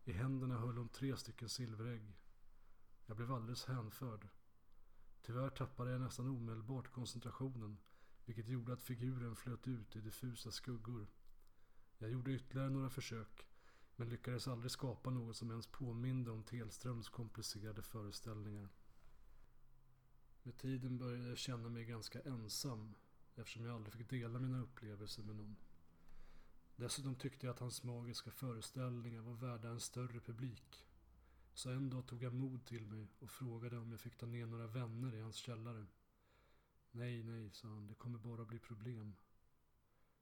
I 0.04 0.12
händerna 0.12 0.58
höll 0.58 0.78
hon 0.78 0.90
tre 0.90 1.18
stycken 1.18 1.50
silverägg. 1.50 2.14
Jag 3.06 3.18
blev 3.18 3.32
alldeles 3.32 3.66
hänförd. 3.66 4.30
Tyvärr 5.26 5.50
tappade 5.50 5.92
jag 5.92 6.02
nästan 6.02 6.28
omedelbart 6.28 6.92
koncentrationen, 6.92 7.78
vilket 8.26 8.48
gjorde 8.48 8.74
att 8.74 8.82
figuren 8.82 9.36
flöt 9.36 9.68
ut 9.68 9.96
i 9.96 10.02
diffusa 10.02 10.52
skuggor. 10.52 11.08
Jag 11.98 12.12
gjorde 12.12 12.32
ytterligare 12.32 12.70
några 12.70 12.90
försök, 12.90 13.48
men 13.96 14.10
lyckades 14.10 14.48
aldrig 14.48 14.72
skapa 14.72 15.10
något 15.10 15.36
som 15.36 15.52
ens 15.52 15.68
påminde 15.68 16.32
om 16.32 16.44
Telströms 16.44 17.10
komplicerade 17.10 17.82
föreställningar. 17.82 18.70
Med 20.44 20.58
tiden 20.58 20.98
började 20.98 21.28
jag 21.28 21.38
känna 21.38 21.70
mig 21.70 21.86
ganska 21.86 22.22
ensam 22.22 22.96
eftersom 23.36 23.66
jag 23.66 23.76
aldrig 23.76 23.94
fick 23.94 24.10
dela 24.10 24.40
mina 24.40 24.62
upplevelser 24.62 25.24
med 25.24 25.36
någon. 25.36 25.56
Dessutom 26.76 27.16
tyckte 27.16 27.46
jag 27.46 27.54
att 27.54 27.60
hans 27.60 27.84
magiska 27.84 28.32
föreställningar 28.32 29.22
var 29.22 29.34
värda 29.34 29.70
en 29.70 29.80
större 29.80 30.20
publik. 30.20 30.86
Så 31.54 31.70
en 31.70 31.90
dag 31.90 32.06
tog 32.06 32.24
jag 32.24 32.34
mod 32.34 32.66
till 32.66 32.86
mig 32.86 33.08
och 33.20 33.30
frågade 33.30 33.78
om 33.78 33.92
jag 33.92 34.00
fick 34.00 34.18
ta 34.18 34.26
ner 34.26 34.46
några 34.46 34.68
vänner 34.68 35.16
i 35.16 35.22
hans 35.22 35.36
källare. 35.36 35.86
Nej, 36.92 37.24
nej, 37.24 37.52
sa 37.52 37.68
han, 37.68 37.88
det 37.88 37.96
kommer 37.96 38.20
bara 38.20 38.46
bli 38.46 38.60
problem. 38.60 39.16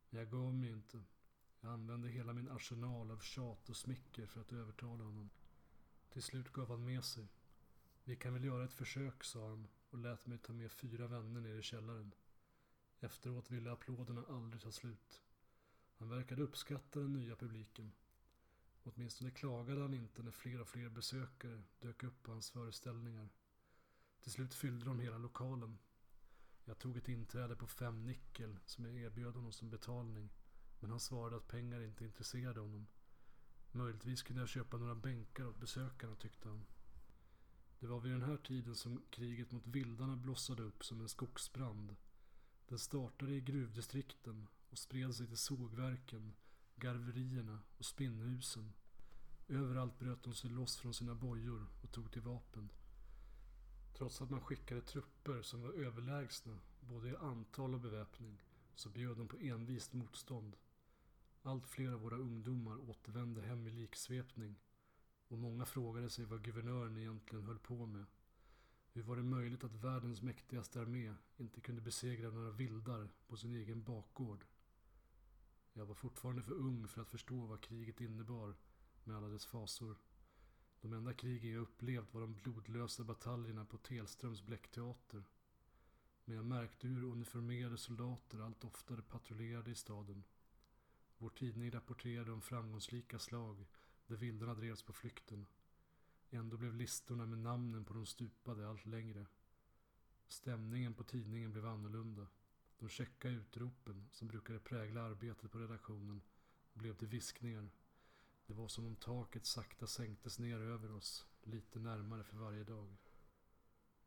Men 0.09 0.19
jag 0.19 0.31
gav 0.31 0.53
mig 0.53 0.69
inte. 0.69 1.03
Jag 1.59 1.73
använde 1.73 2.09
hela 2.09 2.33
min 2.33 2.49
arsenal 2.49 3.11
av 3.11 3.19
tjat 3.19 3.69
och 3.69 3.77
smicker 3.77 4.25
för 4.25 4.41
att 4.41 4.53
övertala 4.53 5.03
honom. 5.03 5.29
Till 6.09 6.23
slut 6.23 6.51
gav 6.51 6.69
han 6.69 6.85
med 6.85 7.03
sig. 7.03 7.27
Vi 8.03 8.15
kan 8.15 8.33
väl 8.33 8.43
göra 8.43 8.65
ett 8.65 8.73
försök, 8.73 9.23
sa 9.23 9.49
han 9.49 9.67
och 9.89 9.97
lät 9.97 10.25
mig 10.25 10.37
ta 10.37 10.53
med 10.53 10.71
fyra 10.71 11.07
vänner 11.07 11.41
ner 11.41 11.55
i 11.55 11.61
källaren. 11.61 12.13
Efteråt 12.99 13.51
ville 13.51 13.71
applåderna 13.71 14.25
aldrig 14.29 14.61
ta 14.61 14.71
slut. 14.71 15.21
Han 15.97 16.09
verkade 16.09 16.41
uppskatta 16.41 16.99
den 16.99 17.13
nya 17.13 17.35
publiken. 17.35 17.91
Åtminstone 18.83 19.31
klagade 19.31 19.81
han 19.81 19.93
inte 19.93 20.23
när 20.23 20.31
fler 20.31 20.61
och 20.61 20.67
fler 20.67 20.89
besökare 20.89 21.63
dök 21.79 22.03
upp 22.03 22.23
på 22.23 22.31
hans 22.31 22.51
föreställningar. 22.51 23.29
Till 24.21 24.31
slut 24.31 24.53
fyllde 24.53 24.85
de 24.85 24.99
hela 24.99 25.17
lokalen. 25.17 25.77
Jag 26.65 26.79
tog 26.79 26.97
ett 26.97 27.09
inträde 27.09 27.55
på 27.55 27.67
fem 27.67 28.05
nickel 28.05 28.59
som 28.65 28.85
jag 28.85 28.95
erbjöd 28.95 29.35
honom 29.35 29.51
som 29.51 29.69
betalning. 29.69 30.29
Men 30.79 30.89
han 30.89 30.99
svarade 30.99 31.37
att 31.37 31.47
pengar 31.47 31.81
inte 31.81 32.05
intresserade 32.05 32.59
honom. 32.59 32.87
Möjligtvis 33.71 34.23
kunde 34.23 34.41
jag 34.41 34.49
köpa 34.49 34.77
några 34.77 34.95
bänkar 34.95 35.47
åt 35.47 35.59
besökarna 35.59 36.15
tyckte 36.15 36.49
han. 36.49 36.65
Det 37.79 37.87
var 37.87 37.99
vid 37.99 38.11
den 38.11 38.23
här 38.23 38.37
tiden 38.37 38.75
som 38.75 39.01
kriget 39.09 39.51
mot 39.51 39.67
vildarna 39.67 40.15
blossade 40.15 40.63
upp 40.63 40.85
som 40.85 41.01
en 41.01 41.09
skogsbrand. 41.09 41.95
Den 42.67 42.79
startade 42.79 43.33
i 43.33 43.41
gruvdistrikten 43.41 44.47
och 44.69 44.77
spred 44.77 45.15
sig 45.15 45.27
till 45.27 45.37
sågverken, 45.37 46.33
garverierna 46.81 47.59
och 47.77 47.85
spinnhusen. 47.85 48.73
Överallt 49.47 49.99
bröt 49.99 50.23
de 50.23 50.33
sig 50.33 50.49
loss 50.49 50.77
från 50.77 50.93
sina 50.93 51.15
bojor 51.15 51.67
och 51.81 51.91
tog 51.91 52.11
till 52.11 52.21
vapen. 52.21 52.71
Trots 53.93 54.21
att 54.21 54.29
man 54.29 54.41
skickade 54.41 54.81
trupper 54.81 55.41
som 55.41 55.61
var 55.61 55.73
överlägsna 55.73 56.59
både 56.79 57.09
i 57.09 57.15
antal 57.15 57.73
och 57.73 57.79
beväpning 57.79 58.41
så 58.75 58.89
bjöd 58.89 59.17
de 59.17 59.27
på 59.27 59.37
envist 59.37 59.93
motstånd. 59.93 60.55
Allt 61.41 61.67
fler 61.67 61.91
av 61.91 62.01
våra 62.01 62.17
ungdomar 62.17 62.89
återvände 62.89 63.41
hem 63.41 63.67
i 63.67 63.71
liksvepning 63.71 64.55
och 65.27 65.37
många 65.37 65.65
frågade 65.65 66.09
sig 66.09 66.25
vad 66.25 66.43
guvernören 66.43 66.97
egentligen 66.97 67.45
höll 67.45 67.59
på 67.59 67.85
med. 67.85 68.05
Hur 68.93 69.03
var 69.03 69.15
det 69.15 69.23
möjligt 69.23 69.63
att 69.63 69.75
världens 69.75 70.21
mäktigaste 70.21 70.81
armé 70.81 71.13
inte 71.37 71.61
kunde 71.61 71.81
besegra 71.81 72.29
några 72.29 72.51
vildar 72.51 73.09
på 73.27 73.37
sin 73.37 73.55
egen 73.55 73.83
bakgård? 73.83 74.45
Jag 75.73 75.85
var 75.85 75.95
fortfarande 75.95 76.43
för 76.43 76.53
ung 76.53 76.87
för 76.87 77.01
att 77.01 77.09
förstå 77.09 77.45
vad 77.45 77.61
kriget 77.61 78.01
innebar 78.01 78.55
med 79.03 79.17
alla 79.17 79.27
dess 79.27 79.45
fasor. 79.45 79.97
De 80.81 80.93
enda 80.93 81.13
krigen 81.13 81.51
jag 81.51 81.61
upplevt 81.61 82.13
var 82.13 82.21
de 82.21 82.33
blodlösa 82.33 83.03
bataljerna 83.03 83.65
på 83.65 83.77
Telströms 83.77 84.41
bläckteater. 84.41 85.23
Men 86.25 86.35
jag 86.35 86.45
märkte 86.45 86.87
hur 86.87 87.03
uniformerade 87.03 87.77
soldater 87.77 88.39
allt 88.39 88.63
oftare 88.63 89.01
patrullerade 89.01 89.71
i 89.71 89.75
staden. 89.75 90.23
Vår 91.17 91.29
tidning 91.29 91.71
rapporterade 91.71 92.31
om 92.31 92.41
framgångsrika 92.41 93.19
slag 93.19 93.65
där 94.07 94.15
vildarna 94.15 94.55
drevs 94.55 94.83
på 94.83 94.93
flykten. 94.93 95.45
Ändå 96.29 96.57
blev 96.57 96.75
listorna 96.75 97.25
med 97.25 97.39
namnen 97.39 97.85
på 97.85 97.93
de 97.93 98.05
stupade 98.05 98.69
allt 98.69 98.85
längre. 98.85 99.25
Stämningen 100.27 100.93
på 100.93 101.03
tidningen 101.03 101.51
blev 101.51 101.65
annorlunda. 101.65 102.27
De 102.81 102.89
käcka 102.89 103.29
utropen 103.29 104.09
som 104.11 104.27
brukade 104.27 104.59
prägla 104.59 105.01
arbetet 105.01 105.51
på 105.51 105.59
redaktionen 105.59 106.21
blev 106.73 106.93
till 106.93 107.07
viskningar. 107.07 107.69
Det 108.45 108.53
var 108.53 108.67
som 108.67 108.85
om 108.85 108.95
taket 108.95 109.45
sakta 109.45 109.87
sänktes 109.87 110.39
ner 110.39 110.59
över 110.59 110.91
oss, 110.91 111.25
lite 111.43 111.79
närmare 111.79 112.23
för 112.23 112.37
varje 112.37 112.63
dag. 112.63 112.97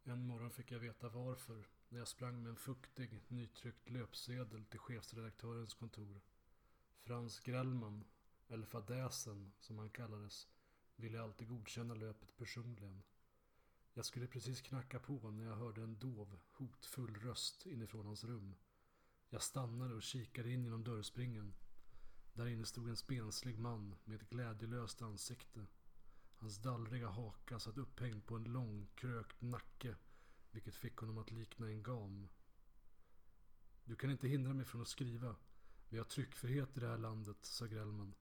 En 0.05 0.27
morgon 0.27 0.51
fick 0.51 0.71
jag 0.73 0.79
veta 0.79 1.09
varför 1.09 1.69
när 1.89 1.99
jag 1.99 2.09
sprang 2.09 2.43
med 2.43 2.51
en 2.51 2.57
fuktig, 2.57 3.21
nytryckt 3.29 3.91
löpsedel 3.91 4.65
till 4.65 4.81
chefredaktörens 4.81 5.75
kontor. 5.75 6.21
Frans 7.01 7.41
Grellman, 7.41 8.05
eller 8.49 8.67
fadäsen 8.67 9.53
som 9.61 9.79
han 9.79 9.91
kallades, 9.91 10.49
ville 10.97 11.23
alltid 11.23 11.49
godkänna 11.49 11.95
löpet 11.95 12.37
personligen. 12.37 13.03
Jag 13.93 14.05
skulle 14.05 14.27
precis 14.27 14.61
knacka 14.61 14.99
på 15.01 15.31
när 15.31 15.45
jag 15.45 15.57
hörde 15.57 15.83
en 15.83 15.99
dov, 15.99 16.39
hotfull 16.51 17.15
röst 17.15 17.67
inifrån 17.67 18.07
hans 18.07 18.25
rum. 18.25 18.55
Jag 19.35 19.43
stannade 19.43 19.95
och 19.95 20.03
kikade 20.03 20.51
in 20.51 20.65
genom 20.65 20.85
dörrspringen. 20.85 21.55
Där 22.35 22.47
inne 22.47 22.65
stod 22.65 22.89
en 22.89 22.97
spenslig 22.97 23.59
man 23.59 23.95
med 24.05 24.21
ett 24.23 24.31
glädjelöst 24.31 25.03
ansikte. 25.03 25.67
Hans 26.37 26.59
dallriga 26.59 27.09
haka 27.09 27.59
satt 27.59 27.79
upphängd 27.79 28.27
på 28.27 28.37
en 28.37 28.45
lång, 28.45 28.87
krökt 28.95 29.43
nacke, 29.43 29.97
vilket 30.51 30.75
fick 30.75 30.97
honom 30.97 31.19
att 31.19 31.31
likna 31.31 31.69
en 31.69 31.83
gam. 31.83 32.29
Du 33.85 33.97
kan 33.97 34.11
inte 34.11 34.29
hindra 34.29 34.55
mig 34.55 34.65
från 34.65 34.83
att 34.83 34.89
skriva. 34.89 35.37
Vi 35.89 35.99
har 35.99 36.05
tryckfrihet 36.05 36.77
i 36.77 36.81
det 36.81 36.89
här 36.89 36.99
landet, 36.99 37.39
sa 37.43 37.67
Grellman. 37.67 38.15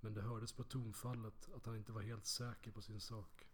Men 0.00 0.14
det 0.14 0.22
hördes 0.22 0.52
på 0.52 0.64
tonfallet 0.64 1.48
att 1.54 1.66
han 1.66 1.76
inte 1.76 1.92
var 1.92 2.02
helt 2.02 2.26
säker 2.26 2.70
på 2.70 2.82
sin 2.82 3.00
sak. 3.00 3.46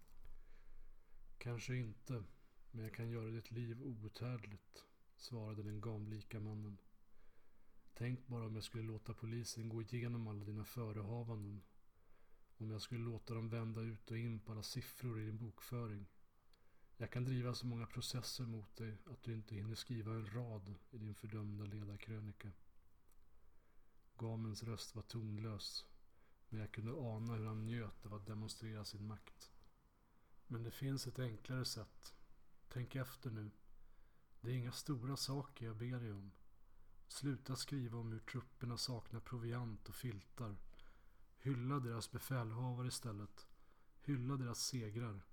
Kanske 1.38 1.76
inte, 1.76 2.24
men 2.70 2.84
jag 2.84 2.94
kan 2.94 3.10
göra 3.10 3.30
ditt 3.30 3.50
liv 3.50 3.82
outhärdligt, 3.82 4.84
svarade 5.16 5.62
den 5.62 5.80
gamlika 5.80 6.40
mannen. 6.40 6.78
Tänk 7.94 8.26
bara 8.26 8.46
om 8.46 8.54
jag 8.54 8.64
skulle 8.64 8.84
låta 8.84 9.14
polisen 9.14 9.68
gå 9.68 9.82
igenom 9.82 10.28
alla 10.28 10.44
dina 10.44 10.64
förehavanden. 10.64 11.62
Om 12.58 12.70
jag 12.70 12.82
skulle 12.82 13.04
låta 13.04 13.34
dem 13.34 13.48
vända 13.48 13.80
ut 13.80 14.10
och 14.10 14.18
in 14.18 14.40
på 14.40 14.52
alla 14.52 14.62
siffror 14.62 15.20
i 15.20 15.24
din 15.24 15.38
bokföring. 15.38 16.06
Jag 16.96 17.10
kan 17.10 17.24
driva 17.24 17.54
så 17.54 17.66
många 17.66 17.86
processer 17.86 18.44
mot 18.44 18.76
dig 18.76 18.98
att 19.06 19.22
du 19.22 19.34
inte 19.34 19.54
hinner 19.54 19.74
skriva 19.74 20.12
en 20.12 20.34
rad 20.34 20.74
i 20.90 20.98
din 20.98 21.14
fördömda 21.14 21.64
ledarkrönika. 21.64 22.52
Gamens 24.18 24.62
röst 24.62 24.94
var 24.94 25.02
tonlös. 25.02 25.86
Men 26.48 26.60
jag 26.60 26.72
kunde 26.72 26.92
ana 26.92 27.34
hur 27.34 27.46
han 27.46 27.66
njöt 27.66 28.06
av 28.06 28.14
att 28.14 28.26
demonstrera 28.26 28.84
sin 28.84 29.06
makt. 29.06 29.52
Men 30.46 30.62
det 30.62 30.70
finns 30.70 31.06
ett 31.06 31.18
enklare 31.18 31.64
sätt. 31.64 32.14
Tänk 32.68 32.96
efter 32.96 33.30
nu. 33.30 33.50
Det 34.40 34.50
är 34.50 34.54
inga 34.54 34.72
stora 34.72 35.16
saker 35.16 35.66
jag 35.66 35.76
ber 35.76 36.00
dig 36.00 36.12
om. 36.12 36.32
Sluta 37.12 37.56
skriva 37.56 37.98
om 37.98 38.12
hur 38.12 38.18
trupperna 38.18 38.76
saknar 38.76 39.20
proviant 39.20 39.88
och 39.88 39.94
filtar. 39.94 40.56
Hylla 41.38 41.80
deras 41.80 42.10
befälhavare 42.10 42.88
istället. 42.88 43.48
Hylla 44.00 44.36
deras 44.36 44.66
segrar. 44.66 45.24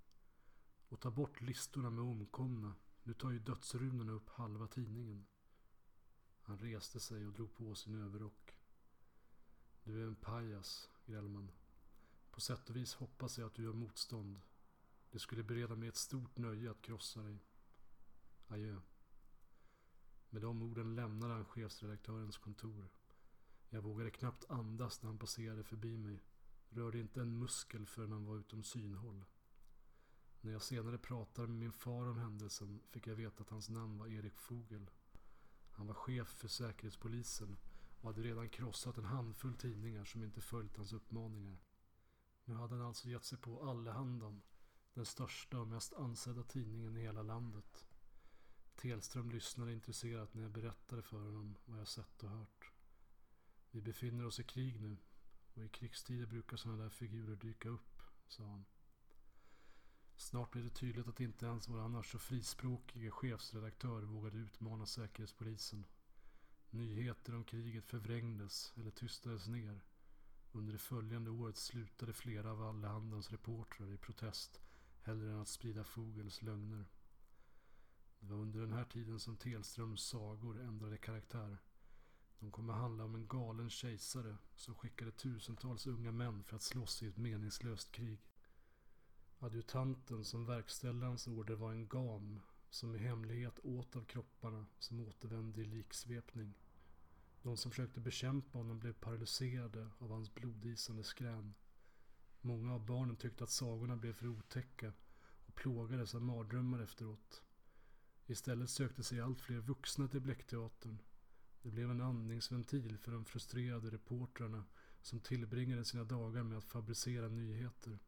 Och 0.88 1.00
ta 1.00 1.10
bort 1.10 1.40
listorna 1.40 1.90
med 1.90 2.04
omkomna. 2.04 2.74
Nu 3.02 3.14
tar 3.14 3.30
ju 3.30 3.38
dödsrunorna 3.38 4.12
upp 4.12 4.28
halva 4.28 4.66
tidningen. 4.66 5.26
Han 6.42 6.58
reste 6.58 7.00
sig 7.00 7.26
och 7.26 7.32
drog 7.32 7.54
på 7.54 7.74
sin 7.74 7.94
överrock. 7.94 8.58
Du 9.82 10.02
är 10.02 10.06
en 10.06 10.16
pajas, 10.16 10.90
Grellman. 11.06 11.50
På 12.30 12.40
sätt 12.40 12.70
och 12.70 12.76
vis 12.76 12.94
hoppas 12.94 13.38
jag 13.38 13.46
att 13.46 13.54
du 13.54 13.62
gör 13.62 13.72
motstånd. 13.72 14.40
Det 15.10 15.18
skulle 15.18 15.42
bereda 15.42 15.76
mig 15.76 15.88
ett 15.88 15.96
stort 15.96 16.38
nöje 16.38 16.70
att 16.70 16.82
krossa 16.82 17.22
dig. 17.22 17.44
Adjö. 18.46 18.80
Med 20.30 20.42
de 20.42 20.62
orden 20.62 20.94
lämnade 20.94 21.34
han 21.34 21.44
chefredaktörens 21.44 22.38
kontor. 22.38 22.88
Jag 23.68 23.82
vågade 23.82 24.10
knappt 24.10 24.50
andas 24.50 25.02
när 25.02 25.08
han 25.08 25.18
passerade 25.18 25.64
förbi 25.64 25.96
mig. 25.96 26.22
Rörde 26.68 27.00
inte 27.00 27.20
en 27.20 27.38
muskel 27.38 27.86
förrän 27.86 28.12
han 28.12 28.24
var 28.24 28.36
utom 28.36 28.62
synhåll. 28.62 29.24
När 30.40 30.52
jag 30.52 30.62
senare 30.62 30.98
pratade 30.98 31.48
med 31.48 31.56
min 31.56 31.72
far 31.72 32.08
om 32.08 32.18
händelsen 32.18 32.80
fick 32.90 33.06
jag 33.06 33.16
veta 33.16 33.42
att 33.42 33.50
hans 33.50 33.68
namn 33.68 33.98
var 33.98 34.06
Erik 34.06 34.38
Fogel. 34.38 34.90
Han 35.70 35.86
var 35.86 35.94
chef 35.94 36.28
för 36.28 36.48
Säkerhetspolisen 36.48 37.56
och 38.00 38.08
hade 38.08 38.22
redan 38.22 38.48
krossat 38.48 38.98
en 38.98 39.04
handfull 39.04 39.54
tidningar 39.54 40.04
som 40.04 40.24
inte 40.24 40.40
följt 40.40 40.76
hans 40.76 40.92
uppmaningar. 40.92 41.58
Nu 42.44 42.54
hade 42.54 42.74
han 42.74 42.86
alltså 42.86 43.08
gett 43.08 43.24
sig 43.24 43.38
på 43.38 43.70
Allehandan, 43.70 44.42
den 44.94 45.06
största 45.06 45.60
och 45.60 45.68
mest 45.68 45.92
ansedda 45.94 46.42
tidningen 46.42 46.96
i 46.96 47.00
hela 47.00 47.22
landet. 47.22 47.86
Telström 48.80 49.30
lyssnade 49.30 49.72
intresserat 49.72 50.34
när 50.34 50.42
jag 50.42 50.50
berättade 50.50 51.02
för 51.02 51.20
honom 51.20 51.56
vad 51.64 51.80
jag 51.80 51.88
sett 51.88 52.22
och 52.22 52.30
hört. 52.30 52.72
Vi 53.70 53.80
befinner 53.80 54.26
oss 54.26 54.40
i 54.40 54.44
krig 54.44 54.80
nu 54.80 54.96
och 55.54 55.64
i 55.64 55.68
krigstider 55.68 56.26
brukar 56.26 56.56
sådana 56.56 56.82
där 56.82 56.90
figurer 56.90 57.36
dyka 57.36 57.68
upp, 57.68 58.02
sa 58.28 58.44
han. 58.44 58.64
Snart 60.16 60.50
blev 60.50 60.64
det 60.64 60.70
tydligt 60.70 61.08
att 61.08 61.20
inte 61.20 61.46
ens 61.46 61.68
vår 61.68 61.80
annars 61.80 62.12
så 62.12 62.18
frispråkige 62.18 63.10
chefsredaktör 63.10 64.02
vågade 64.02 64.38
utmana 64.38 64.86
Säkerhetspolisen. 64.86 65.84
Nyheter 66.70 67.34
om 67.34 67.44
kriget 67.44 67.86
förvrängdes 67.86 68.72
eller 68.76 68.90
tystades 68.90 69.46
ner. 69.46 69.84
Under 70.52 70.72
det 70.72 70.78
följande 70.78 71.30
året 71.30 71.56
slutade 71.56 72.12
flera 72.12 72.52
av 72.52 72.62
Allehandans 72.62 73.30
reportrar 73.30 73.92
i 73.92 73.98
protest 73.98 74.60
hellre 75.02 75.30
än 75.30 75.40
att 75.40 75.48
sprida 75.48 75.84
Fogels 75.84 76.42
lögner. 76.42 76.86
Det 78.20 78.26
var 78.26 78.36
under 78.36 78.60
den 78.60 78.72
här 78.72 78.84
tiden 78.84 79.20
som 79.20 79.36
Telströms 79.36 80.02
sagor 80.02 80.60
ändrade 80.60 80.98
karaktär. 80.98 81.58
De 82.38 82.50
kom 82.50 82.70
att 82.70 82.76
handla 82.76 83.04
om 83.04 83.14
en 83.14 83.28
galen 83.28 83.70
kejsare 83.70 84.36
som 84.54 84.74
skickade 84.74 85.10
tusentals 85.10 85.86
unga 85.86 86.12
män 86.12 86.44
för 86.44 86.56
att 86.56 86.62
slåss 86.62 87.02
i 87.02 87.06
ett 87.06 87.16
meningslöst 87.16 87.92
krig. 87.92 88.20
Adjutanten 89.38 90.24
som 90.24 90.46
verkställde 90.46 91.06
hans 91.06 91.26
order 91.26 91.54
var 91.54 91.72
en 91.72 91.88
gam 91.88 92.40
som 92.70 92.94
i 92.94 92.98
hemlighet 92.98 93.58
åt 93.62 93.96
av 93.96 94.04
kropparna 94.04 94.66
som 94.78 95.00
återvände 95.00 95.60
i 95.60 95.64
liksvepning. 95.64 96.54
De 97.42 97.56
som 97.56 97.70
försökte 97.70 98.00
bekämpa 98.00 98.58
honom 98.58 98.78
blev 98.78 98.92
paralyserade 98.92 99.90
av 99.98 100.10
hans 100.10 100.34
blodisande 100.34 101.04
skrän. 101.04 101.54
Många 102.40 102.74
av 102.74 102.86
barnen 102.86 103.16
tyckte 103.16 103.44
att 103.44 103.50
sagorna 103.50 103.96
blev 103.96 104.12
för 104.12 104.26
otäcka 104.26 104.92
och 105.46 105.54
plågades 105.54 106.14
av 106.14 106.22
mardrömmar 106.22 106.78
efteråt. 106.78 107.42
Istället 108.30 108.70
sökte 108.70 109.02
sig 109.02 109.20
allt 109.20 109.40
fler 109.40 109.60
vuxna 109.60 110.08
till 110.08 110.20
Bläckteatern. 110.20 110.98
Det 111.62 111.70
blev 111.70 111.90
en 111.90 112.00
andningsventil 112.00 112.98
för 112.98 113.12
de 113.12 113.24
frustrerade 113.24 113.90
reportrarna 113.90 114.64
som 115.02 115.20
tillbringade 115.20 115.84
sina 115.84 116.04
dagar 116.04 116.42
med 116.42 116.58
att 116.58 116.64
fabricera 116.64 117.28
nyheter. 117.28 117.98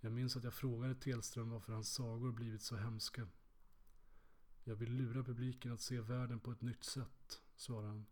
Jag 0.00 0.12
minns 0.12 0.36
att 0.36 0.44
jag 0.44 0.54
frågade 0.54 0.94
Telström 0.94 1.50
varför 1.50 1.72
hans 1.72 1.92
sagor 1.92 2.32
blivit 2.32 2.62
så 2.62 2.76
hemska. 2.76 3.28
Jag 4.64 4.76
vill 4.76 4.92
lura 4.92 5.24
publiken 5.24 5.72
att 5.72 5.80
se 5.80 6.00
världen 6.00 6.40
på 6.40 6.52
ett 6.52 6.62
nytt 6.62 6.84
sätt, 6.84 7.42
svarade 7.56 7.88
han. 7.88 8.06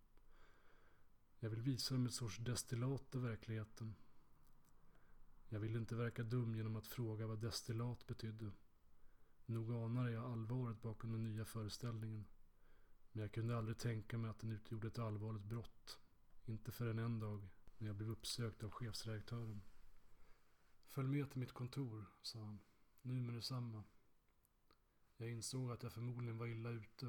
Jag 1.38 1.50
vill 1.50 1.62
visa 1.62 1.94
dem 1.94 2.06
ett 2.06 2.14
sorts 2.14 2.38
destillat 2.38 3.14
av 3.14 3.22
verkligheten. 3.22 3.94
Jag 5.48 5.60
ville 5.60 5.78
inte 5.78 5.94
verka 5.94 6.22
dum 6.22 6.54
genom 6.54 6.76
att 6.76 6.86
fråga 6.86 7.26
vad 7.26 7.40
destillat 7.40 8.06
betydde. 8.06 8.52
Nog 9.50 9.72
anade 9.72 10.10
jag 10.10 10.24
allvaret 10.24 10.82
bakom 10.82 11.12
den 11.12 11.24
nya 11.24 11.44
föreställningen. 11.44 12.24
Men 13.12 13.22
jag 13.22 13.32
kunde 13.32 13.58
aldrig 13.58 13.78
tänka 13.78 14.18
mig 14.18 14.30
att 14.30 14.38
den 14.38 14.52
utgjorde 14.52 14.86
ett 14.88 14.98
allvarligt 14.98 15.44
brott. 15.44 15.98
Inte 16.44 16.72
förrän 16.72 16.98
en 16.98 17.20
dag 17.20 17.48
när 17.78 17.86
jag 17.86 17.96
blev 17.96 18.10
uppsökt 18.10 18.62
av 18.62 18.70
chefsredaktören. 18.70 19.62
Följ 20.86 21.08
med 21.08 21.30
till 21.30 21.40
mitt 21.40 21.52
kontor, 21.52 22.04
sa 22.22 22.38
han. 22.38 22.58
Nu 23.02 23.20
med 23.20 23.34
detsamma. 23.34 23.84
Jag 25.16 25.30
insåg 25.30 25.72
att 25.72 25.82
jag 25.82 25.92
förmodligen 25.92 26.38
var 26.38 26.46
illa 26.46 26.70
ute. 26.70 27.06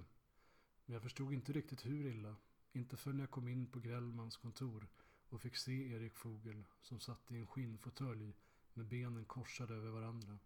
Men 0.86 0.94
jag 0.94 1.02
förstod 1.02 1.34
inte 1.34 1.54
riktigt 1.54 1.86
hur 1.86 2.06
illa. 2.06 2.36
Inte 2.72 2.98
förrän 2.98 3.20
jag 3.20 3.32
kom 3.32 3.48
in 3.48 3.68
på 3.68 3.80
Grellmans 3.80 4.38
kontor 4.38 4.88
och 5.30 5.42
fick 5.42 5.56
se 5.56 5.92
Erik 5.92 6.16
Fogel 6.16 6.64
som 6.82 7.00
satt 7.00 7.32
i 7.32 7.38
en 7.38 7.48
skinnfåtölj 7.48 8.36
med 8.74 8.86
benen 8.86 9.26
korsade 9.26 9.74
över 9.74 9.90
varandra. 9.90 10.40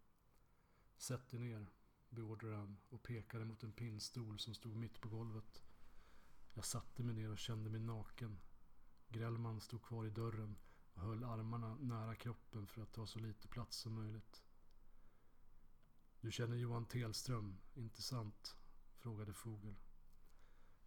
Sätt 0.97 1.31
dig 1.31 1.39
ner, 1.39 1.67
beordrade 2.13 2.55
han 2.55 2.77
och 2.89 3.03
pekade 3.03 3.45
mot 3.45 3.63
en 3.63 3.71
pinnstol 3.71 4.39
som 4.39 4.53
stod 4.53 4.75
mitt 4.75 5.01
på 5.01 5.09
golvet. 5.09 5.63
Jag 6.53 6.65
satte 6.65 7.03
mig 7.03 7.15
ner 7.15 7.31
och 7.31 7.37
kände 7.37 7.69
mig 7.69 7.79
naken. 7.79 8.39
Grellman 9.07 9.61
stod 9.61 9.83
kvar 9.83 10.05
i 10.05 10.09
dörren 10.09 10.57
och 10.93 11.01
höll 11.01 11.23
armarna 11.23 11.75
nära 11.75 12.15
kroppen 12.15 12.67
för 12.67 12.81
att 12.81 12.93
ta 12.93 13.07
så 13.07 13.19
lite 13.19 13.47
plats 13.47 13.77
som 13.77 13.93
möjligt. 13.93 14.43
Du 16.21 16.31
känner 16.31 16.57
Johan 16.57 16.85
Telström, 16.85 17.59
inte 17.73 18.01
sant? 18.01 18.55
frågade 18.95 19.33
Fogel. 19.33 19.75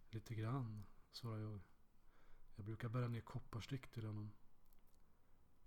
Lite 0.09 0.35
grann, 0.35 0.85
svarade 1.11 1.43
jag. 1.43 1.59
Jag 2.55 2.65
brukar 2.65 2.89
bära 2.89 3.07
ner 3.07 3.21
kopparstick 3.21 3.87
till 3.87 4.05
honom. 4.05 4.31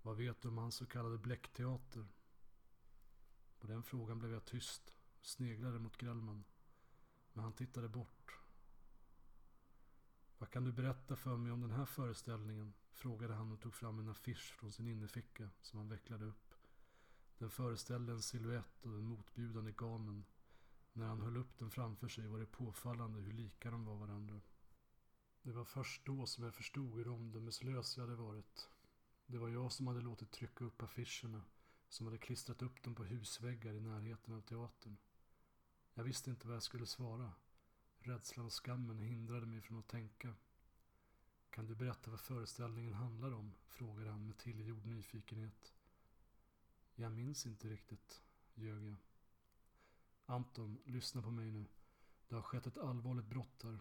Vad 0.01 0.17
vet 0.17 0.41
du 0.41 0.47
om 0.47 0.57
hans 0.57 0.75
så 0.75 0.85
kallade 0.85 1.17
bläckteater? 1.17 2.07
På 3.59 3.67
den 3.67 3.83
frågan 3.83 4.19
blev 4.19 4.31
jag 4.31 4.45
tyst 4.45 4.93
sneglade 5.21 5.79
mot 5.79 5.97
Grellman. 5.97 6.43
Men 7.33 7.43
han 7.43 7.53
tittade 7.53 7.89
bort. 7.89 8.39
Vad 10.37 10.49
kan 10.49 10.63
du 10.63 10.71
berätta 10.71 11.15
för 11.15 11.37
mig 11.37 11.51
om 11.51 11.61
den 11.61 11.71
här 11.71 11.85
föreställningen? 11.85 12.73
Frågade 12.91 13.33
han 13.33 13.51
och 13.51 13.61
tog 13.61 13.73
fram 13.75 13.99
en 13.99 14.09
affisch 14.09 14.53
från 14.53 14.71
sin 14.71 14.87
innerficka 14.87 15.49
som 15.61 15.79
han 15.79 15.89
vecklade 15.89 16.25
upp. 16.25 16.53
Den 17.37 17.49
föreställde 17.49 18.11
en 18.11 18.21
siluett 18.21 18.85
av 18.85 18.91
den 18.91 19.03
motbjudande 19.03 19.71
gamen. 19.71 20.25
När 20.93 21.07
han 21.07 21.21
höll 21.21 21.37
upp 21.37 21.57
den 21.57 21.71
framför 21.71 22.07
sig 22.07 22.27
var 22.27 22.39
det 22.39 22.45
påfallande 22.45 23.19
hur 23.19 23.31
lika 23.33 23.71
de 23.71 23.85
var 23.85 23.95
varandra. 23.95 24.41
Det 25.41 25.51
var 25.51 25.65
först 25.65 26.05
då 26.05 26.25
som 26.25 26.43
jag 26.43 26.53
förstod 26.53 26.93
hur 26.93 27.07
omdömeslös 27.07 27.97
jag 27.97 28.03
hade 28.03 28.15
varit. 28.15 28.69
Det 29.25 29.37
var 29.37 29.49
jag 29.49 29.71
som 29.71 29.87
hade 29.87 30.01
låtit 30.01 30.31
trycka 30.31 30.65
upp 30.65 30.81
affischerna, 30.81 31.43
som 31.89 32.05
hade 32.05 32.17
klistrat 32.17 32.61
upp 32.61 32.83
dem 32.83 32.95
på 32.95 33.03
husväggar 33.03 33.73
i 33.73 33.79
närheten 33.79 34.33
av 34.33 34.41
teatern. 34.41 34.97
Jag 35.93 36.03
visste 36.03 36.29
inte 36.29 36.47
vad 36.47 36.55
jag 36.55 36.63
skulle 36.63 36.85
svara. 36.85 37.33
Rädslan 37.99 38.45
och 38.45 38.65
skammen 38.65 38.99
hindrade 38.99 39.45
mig 39.45 39.61
från 39.61 39.79
att 39.79 39.87
tänka. 39.87 40.35
Kan 41.49 41.67
du 41.67 41.75
berätta 41.75 42.11
vad 42.11 42.19
föreställningen 42.19 42.93
handlar 42.93 43.31
om? 43.31 43.53
frågade 43.67 44.09
han 44.11 44.25
med 44.25 44.37
tillgjord 44.37 44.85
nyfikenhet. 44.85 45.73
Jag 46.95 47.11
minns 47.11 47.45
inte 47.45 47.69
riktigt, 47.69 48.23
ljög 48.53 48.83
jag. 48.83 48.95
Anton, 50.25 50.81
lyssna 50.85 51.21
på 51.21 51.31
mig 51.31 51.51
nu. 51.51 51.65
Det 52.27 52.35
har 52.35 52.41
skett 52.41 52.67
ett 52.67 52.77
allvarligt 52.77 53.25
brott 53.25 53.63
här. 53.63 53.79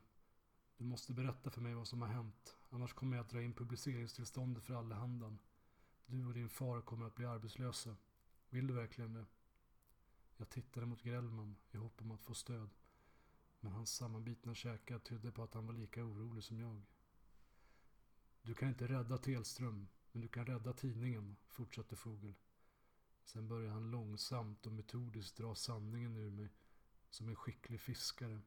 Du 0.76 0.84
måste 0.84 1.12
berätta 1.12 1.50
för 1.50 1.60
mig 1.60 1.74
vad 1.74 1.88
som 1.88 2.02
har 2.02 2.08
hänt. 2.08 2.56
Annars 2.70 2.92
kommer 2.92 3.16
jag 3.16 3.24
att 3.24 3.30
dra 3.30 3.42
in 3.42 3.52
publiceringstillståndet 3.52 4.64
för 4.64 4.74
Allehandan. 4.74 5.38
Du 6.06 6.26
och 6.26 6.34
din 6.34 6.48
far 6.48 6.80
kommer 6.80 7.06
att 7.06 7.14
bli 7.14 7.26
arbetslösa. 7.26 7.96
Vill 8.48 8.66
du 8.66 8.74
verkligen 8.74 9.12
det? 9.12 9.26
Jag 10.40 10.48
tittade 10.50 10.86
mot 10.86 11.02
Grellman 11.02 11.56
i 11.70 11.76
hopp 11.76 12.02
om 12.02 12.10
att 12.10 12.22
få 12.22 12.34
stöd. 12.34 12.70
Men 13.60 13.72
hans 13.72 13.94
sammanbitna 13.94 14.54
käkar 14.54 14.98
tydde 14.98 15.32
på 15.32 15.42
att 15.42 15.54
han 15.54 15.66
var 15.66 15.74
lika 15.74 16.04
orolig 16.04 16.44
som 16.44 16.60
jag. 16.60 16.82
Du 18.42 18.54
kan 18.54 18.68
inte 18.68 18.88
rädda 18.88 19.18
Telström, 19.18 19.88
men 20.12 20.22
du 20.22 20.28
kan 20.28 20.46
rädda 20.46 20.72
tidningen, 20.72 21.36
fortsatte 21.48 21.96
Fogel. 21.96 22.34
Sen 23.24 23.48
började 23.48 23.72
han 23.72 23.90
långsamt 23.90 24.66
och 24.66 24.72
metodiskt 24.72 25.36
dra 25.36 25.54
sanningen 25.54 26.16
ur 26.16 26.30
mig, 26.30 26.48
som 27.10 27.28
en 27.28 27.36
skicklig 27.36 27.80
fiskare. 27.80 28.40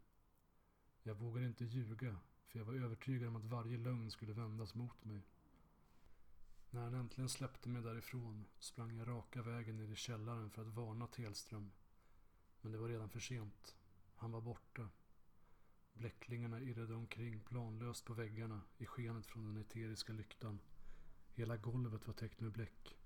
Jag 1.04 1.16
vågade 1.16 1.48
inte 1.48 1.66
ljuga, 1.66 2.20
för 2.48 2.60
jag 2.60 2.66
var 2.66 2.74
övertygad 2.74 3.28
om 3.28 3.36
att 3.36 3.46
varje 3.46 3.78
lögn 3.78 4.12
skulle 4.12 4.34
vändas 4.34 4.76
mot 4.76 5.04
mig. 5.06 5.22
När 6.70 6.82
han 6.84 6.94
äntligen 6.94 7.30
släppte 7.30 7.70
mig 7.70 7.82
därifrån 7.82 8.46
sprang 8.60 8.98
jag 8.98 9.08
raka 9.08 9.42
vägen 9.42 9.78
ner 9.78 9.92
i 9.92 9.96
källaren 9.96 10.50
för 10.50 10.62
att 10.62 10.74
varna 10.74 11.08
Telström. 11.08 11.72
Men 12.64 12.72
det 12.72 12.78
var 12.78 12.90
redan 12.90 13.10
för 13.10 13.20
sent. 13.20 13.76
Han 14.16 14.32
var 14.32 14.42
borta. 14.42 14.90
Bläcklingarna 15.94 16.62
irrade 16.62 16.96
omkring 16.96 17.40
planlöst 17.40 18.06
på 18.06 18.14
väggarna 18.14 18.62
i 18.78 18.86
skenet 18.86 19.26
från 19.26 19.46
den 19.46 19.58
eteriska 19.58 20.14
lyktan. 20.14 20.60
Hela 21.34 21.58
golvet 21.58 22.08
var 22.08 22.14
täckt 22.14 22.40
med 22.40 22.52
bläck. 22.52 22.98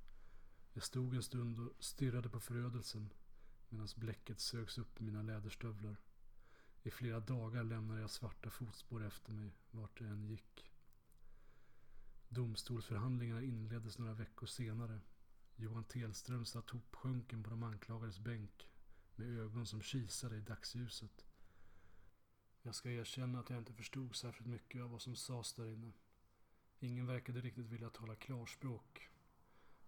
Jag 0.73 0.83
stod 0.83 1.15
en 1.15 1.23
stund 1.23 1.59
och 1.59 1.83
stirrade 1.83 2.29
på 2.29 2.39
förödelsen 2.39 3.13
medan 3.69 3.87
bläcket 3.95 4.39
sögs 4.39 4.77
upp 4.77 5.01
i 5.01 5.03
mina 5.03 5.21
läderstövlar. 5.21 5.97
I 6.83 6.91
flera 6.91 7.19
dagar 7.19 7.63
lämnade 7.63 8.01
jag 8.01 8.09
svarta 8.09 8.49
fotspår 8.49 9.03
efter 9.03 9.33
mig 9.33 9.51
vart 9.71 10.01
jag 10.01 10.09
än 10.09 10.27
gick. 10.27 10.71
Domstolsförhandlingarna 12.29 13.41
inleddes 13.41 13.97
några 13.97 14.13
veckor 14.13 14.47
senare. 14.47 14.99
Johan 15.55 15.83
Telström 15.83 16.45
satt 16.45 16.69
hopsjunken 16.69 17.43
på 17.43 17.49
de 17.49 17.63
anklagades 17.63 18.19
bänk 18.19 18.67
med 19.17 19.39
ögon 19.39 19.65
som 19.65 19.82
kisade 19.82 20.38
i 20.38 20.41
dagsljuset. 20.41 21.25
Jag 22.62 22.75
ska 22.75 22.91
erkänna 22.91 23.39
att 23.39 23.49
jag 23.49 23.60
inte 23.60 23.73
förstod 23.73 24.15
särskilt 24.15 24.47
mycket 24.47 24.82
av 24.82 24.91
vad 24.91 25.01
som 25.01 25.15
sades 25.15 25.53
där 25.53 25.67
inne. 25.67 25.93
Ingen 26.80 27.06
verkade 27.06 27.41
riktigt 27.41 27.67
vilja 27.67 27.89
tala 27.89 28.15
klarspråk. 28.15 29.10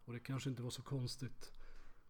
Och 0.06 0.14
det 0.14 0.20
kanske 0.20 0.50
inte 0.50 0.64
var 0.64 0.70
så 0.70 0.82
konstigt 0.82 1.52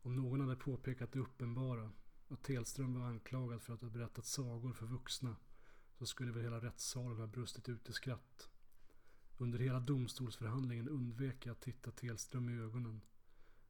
om 0.02 0.16
någon 0.16 0.42
hade 0.42 0.56
påpekat 0.56 1.12
det 1.12 1.20
uppenbara 1.20 1.92
att 2.28 2.44
Telström 2.44 2.94
var 2.94 3.08
anklagad 3.08 3.62
för 3.62 3.74
att 3.74 3.82
ha 3.82 3.90
berättat 3.90 4.26
sagor 4.26 4.74
för 4.74 4.86
vuxna 4.86 5.36
så 5.98 6.06
skulle 6.06 6.32
väl 6.32 6.44
hela 6.44 6.60
rättssalen 6.60 7.20
ha 7.20 7.28
brustit 7.28 7.70
ut 7.70 7.90
i 7.90 7.94
skratt. 7.94 8.50
Under 9.38 9.60
hela 9.60 9.80
domstolsförhandlingen 9.80 10.90
undvek 10.90 11.46
jag 11.46 11.54
att 11.54 11.62
titta 11.62 11.92
Telström 11.92 12.50
i 12.50 12.62
ögonen. 12.62 13.02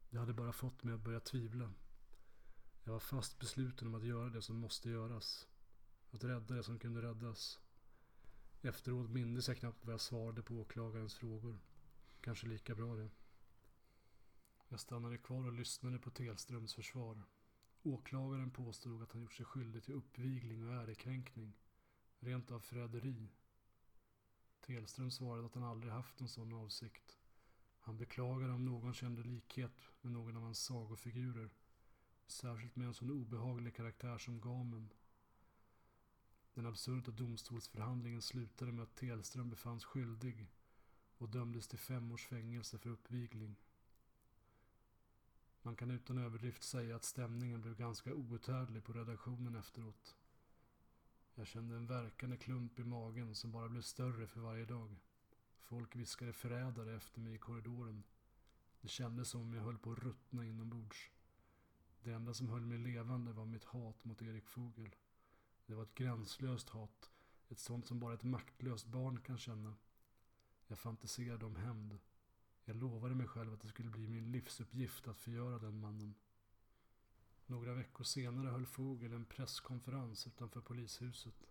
Det 0.10 0.18
hade 0.18 0.34
bara 0.34 0.54
fått 0.54 0.84
mig 0.84 0.94
att 0.94 1.04
börja 1.04 1.20
tvivla. 1.20 1.74
Jag 2.90 2.94
var 2.94 3.00
fast 3.00 3.40
besluten 3.40 3.88
om 3.88 3.96
att 3.96 4.06
göra 4.06 4.30
det 4.30 4.42
som 4.42 4.56
måste 4.56 4.90
göras. 4.90 5.48
Att 6.12 6.24
rädda 6.24 6.56
det 6.56 6.64
som 6.64 6.80
kunde 6.80 7.02
räddas. 7.02 7.60
Efteråt 8.62 9.10
mindes 9.10 9.48
jag 9.48 9.58
knappt 9.58 9.86
vad 9.86 9.94
jag 9.94 10.02
svarade 10.02 10.44
på 10.44 10.56
åklagarens 10.56 11.16
frågor. 11.16 11.60
Kanske 12.22 12.48
lika 12.48 12.76
bra 12.76 12.96
det. 12.96 13.10
Jag 14.70 14.80
stannade 14.80 15.18
kvar 15.18 15.46
och 15.46 15.54
lyssnade 15.54 16.00
på 16.00 16.10
Telströms 16.10 16.76
försvar. 16.76 17.24
Åklagaren 17.84 18.52
påstod 18.52 19.04
att 19.04 19.12
han 19.12 19.22
gjort 19.22 19.34
sig 19.34 19.46
skyldig 19.46 19.84
till 19.84 19.94
uppvigling 19.94 20.68
och 20.68 20.74
ärekränkning. 20.74 21.54
Rent 22.20 22.52
av 22.52 22.60
förräderi. 22.60 23.30
Telström 24.62 25.12
svarade 25.12 25.46
att 25.46 25.56
han 25.56 25.64
aldrig 25.64 25.94
haft 25.94 26.22
en 26.22 26.28
sån 26.28 26.54
avsikt. 26.54 27.20
Han 27.80 27.98
beklagade 27.98 28.54
om 28.54 28.66
någon 28.66 28.94
kände 28.94 29.24
likhet 29.24 29.92
med 30.02 30.12
någon 30.12 30.38
av 30.38 30.44
hans 30.44 30.64
sagofigurer. 30.64 31.50
Särskilt 32.30 32.76
med 32.76 32.88
en 32.88 32.94
sån 32.94 33.12
obehaglig 33.12 33.76
karaktär 33.76 34.18
som 34.18 34.42
Gamen. 34.42 34.94
Den 36.54 36.66
absurda 36.66 37.12
domstolsförhandlingen 37.12 38.22
slutade 38.22 38.72
med 38.72 38.84
att 38.84 38.96
Telström 38.96 39.50
befanns 39.50 39.86
skyldig 39.86 40.48
och 41.18 41.30
dömdes 41.30 41.68
till 41.68 41.80
fem 41.80 42.12
års 42.12 42.28
fängelse 42.28 42.78
för 42.78 42.90
uppvigling. 42.90 43.56
Man 45.62 45.76
kan 45.76 45.92
utan 45.92 46.18
överdrift 46.18 46.64
säga 46.64 46.96
att 46.96 47.04
stämningen 47.04 47.62
blev 47.62 47.76
ganska 47.76 48.14
outhärdlig 48.14 48.84
på 48.84 48.94
redaktionen 48.94 49.56
efteråt. 49.56 50.16
Jag 51.36 51.48
kände 51.48 51.76
en 51.76 51.88
verkande 51.88 52.38
klump 52.38 52.80
i 52.80 52.84
magen 52.84 53.36
som 53.36 53.52
bara 53.52 53.70
blev 53.70 53.82
större 53.82 54.28
för 54.28 54.42
varje 54.42 54.66
dag. 54.66 54.96
Folk 55.60 55.96
viskade 55.96 56.34
förrädare 56.34 56.96
efter 56.96 57.20
mig 57.20 57.34
i 57.34 57.38
korridoren. 57.38 58.04
Det 58.82 58.88
kändes 58.88 59.30
som 59.30 59.42
om 59.42 59.54
jag 59.54 59.64
höll 59.64 59.78
på 59.78 59.92
att 59.92 60.00
ruttna 60.00 60.46
inombords. 60.46 61.12
Det 62.04 62.12
enda 62.12 62.34
som 62.34 62.50
höll 62.50 62.66
mig 62.66 62.78
levande 62.78 63.34
var 63.34 63.46
mitt 63.46 63.64
hat 63.64 64.06
mot 64.06 64.22
Erik 64.22 64.48
Fogel. 64.48 64.96
Det 65.66 65.74
var 65.74 65.84
ett 65.84 65.96
gränslöst 65.96 66.70
hat. 66.70 67.12
Ett 67.50 67.60
sånt 67.60 67.88
som 67.88 68.00
bara 68.00 68.14
ett 68.14 68.24
maktlöst 68.24 68.86
barn 68.86 69.22
kan 69.22 69.38
känna. 69.38 69.76
Jag 70.68 70.80
fantiserade 70.80 71.46
om 71.46 71.56
hämnd. 71.56 72.00
Jag 72.66 72.76
lovade 72.76 73.16
mig 73.16 73.28
själv 73.28 73.54
att 73.54 73.62
det 73.62 73.68
skulle 73.68 73.90
bli 73.90 74.08
min 74.08 74.32
livsuppgift 74.32 75.08
att 75.08 75.18
förgöra 75.18 75.60
den 75.60 75.80
mannen. 75.80 76.16
Några 77.46 77.74
veckor 77.74 78.04
senare 78.04 78.50
höll 78.50 78.66
Fogel 78.66 79.14
en 79.14 79.26
presskonferens 79.26 80.28
utanför 80.28 80.62
polishuset. 80.62 81.48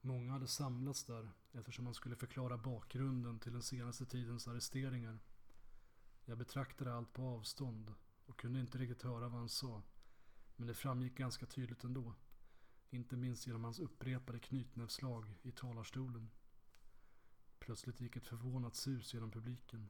Många 0.00 0.32
hade 0.32 0.46
samlats 0.46 1.04
där 1.04 1.30
eftersom 1.52 1.86
han 1.86 1.94
skulle 1.94 2.16
förklara 2.16 2.58
bakgrunden 2.58 3.38
till 3.38 3.52
den 3.52 3.62
senaste 3.62 4.06
tidens 4.06 4.48
arresteringar. 4.48 5.18
Jag 6.24 6.38
betraktade 6.38 6.94
allt 6.94 7.12
på 7.12 7.22
avstånd 7.22 7.94
och 8.30 8.40
kunde 8.40 8.60
inte 8.60 8.78
riktigt 8.78 9.02
höra 9.02 9.28
vad 9.28 9.38
han 9.38 9.48
sa. 9.48 9.82
Men 10.56 10.66
det 10.66 10.74
framgick 10.74 11.16
ganska 11.16 11.46
tydligt 11.46 11.84
ändå. 11.84 12.14
Inte 12.90 13.16
minst 13.16 13.46
genom 13.46 13.64
hans 13.64 13.78
upprepade 13.78 14.38
knytnävsslag 14.38 15.38
i 15.42 15.52
talarstolen. 15.52 16.30
Plötsligt 17.58 18.00
gick 18.00 18.16
ett 18.16 18.26
förvånat 18.26 18.74
sus 18.74 19.14
genom 19.14 19.30
publiken. 19.30 19.88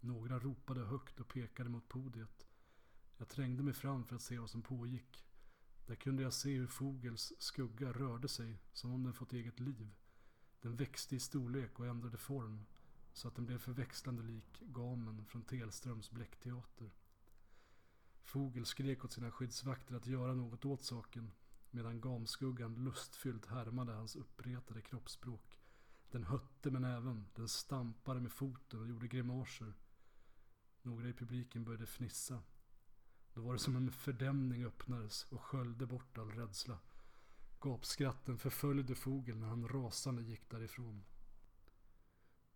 Några 0.00 0.38
ropade 0.38 0.84
högt 0.84 1.20
och 1.20 1.28
pekade 1.28 1.70
mot 1.70 1.88
podiet. 1.88 2.46
Jag 3.16 3.28
trängde 3.28 3.62
mig 3.62 3.74
fram 3.74 4.04
för 4.04 4.16
att 4.16 4.22
se 4.22 4.38
vad 4.38 4.50
som 4.50 4.62
pågick. 4.62 5.26
Där 5.86 5.94
kunde 5.94 6.22
jag 6.22 6.32
se 6.32 6.54
hur 6.54 6.66
Fogels 6.66 7.32
skugga 7.38 7.92
rörde 7.92 8.28
sig 8.28 8.58
som 8.72 8.92
om 8.92 9.04
den 9.04 9.14
fått 9.14 9.32
eget 9.32 9.60
liv. 9.60 9.94
Den 10.60 10.76
växte 10.76 11.16
i 11.16 11.20
storlek 11.20 11.80
och 11.80 11.86
ändrade 11.86 12.18
form 12.18 12.66
så 13.12 13.28
att 13.28 13.34
den 13.34 13.46
blev 13.46 13.58
förväxlande 13.58 14.22
lik 14.22 14.60
gamen 14.60 15.24
från 15.26 15.42
Telströms 15.42 16.10
bläckteater. 16.10 16.90
Fogel 18.22 18.66
skrek 18.66 19.04
åt 19.04 19.12
sina 19.12 19.30
skyddsvakter 19.30 19.94
att 19.94 20.06
göra 20.06 20.34
något 20.34 20.64
åt 20.64 20.84
saken 20.84 21.32
medan 21.70 22.00
gamskuggan 22.00 22.74
lustfyllt 22.74 23.46
härmade 23.46 23.92
hans 23.92 24.16
uppretade 24.16 24.82
kroppsspråk. 24.82 25.60
Den 26.10 26.24
hötte 26.24 26.70
med 26.70 26.82
näven, 26.82 27.26
den 27.34 27.48
stampade 27.48 28.20
med 28.20 28.32
foten 28.32 28.80
och 28.80 28.88
gjorde 28.88 29.08
grimaser. 29.08 29.74
Några 30.82 31.08
i 31.08 31.12
publiken 31.12 31.64
började 31.64 31.86
fnissa. 31.86 32.42
Då 33.34 33.40
var 33.40 33.52
det 33.52 33.58
som 33.58 33.76
en 33.76 33.92
fördämning 33.92 34.64
öppnades 34.64 35.24
och 35.24 35.40
sköljde 35.40 35.86
bort 35.86 36.18
all 36.18 36.30
rädsla. 36.30 36.78
Gapskratten 37.60 38.38
förföljde 38.38 38.94
Fogel 38.94 39.36
när 39.36 39.48
han 39.48 39.68
rasande 39.68 40.22
gick 40.22 40.50
därifrån. 40.50 41.04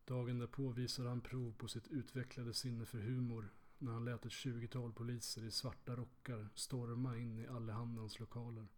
Dagen 0.05 0.39
därpå 0.39 0.69
visade 0.69 1.09
han 1.09 1.21
prov 1.21 1.53
på 1.53 1.69
sitt 1.69 1.89
utvecklade 1.89 2.55
sinne 2.55 2.87
för 2.87 2.99
humor 2.99 3.53
när 3.79 3.93
han 3.93 4.05
lät 4.05 4.27
ett 4.27 4.33
tjugotal 4.33 4.93
poliser 4.93 5.45
i 5.45 5.51
svarta 5.51 5.97
rockar 5.97 6.49
storma 6.55 7.17
in 7.17 7.39
i 7.39 7.47
Allehandans 7.47 8.21
lokaler. 8.21 8.69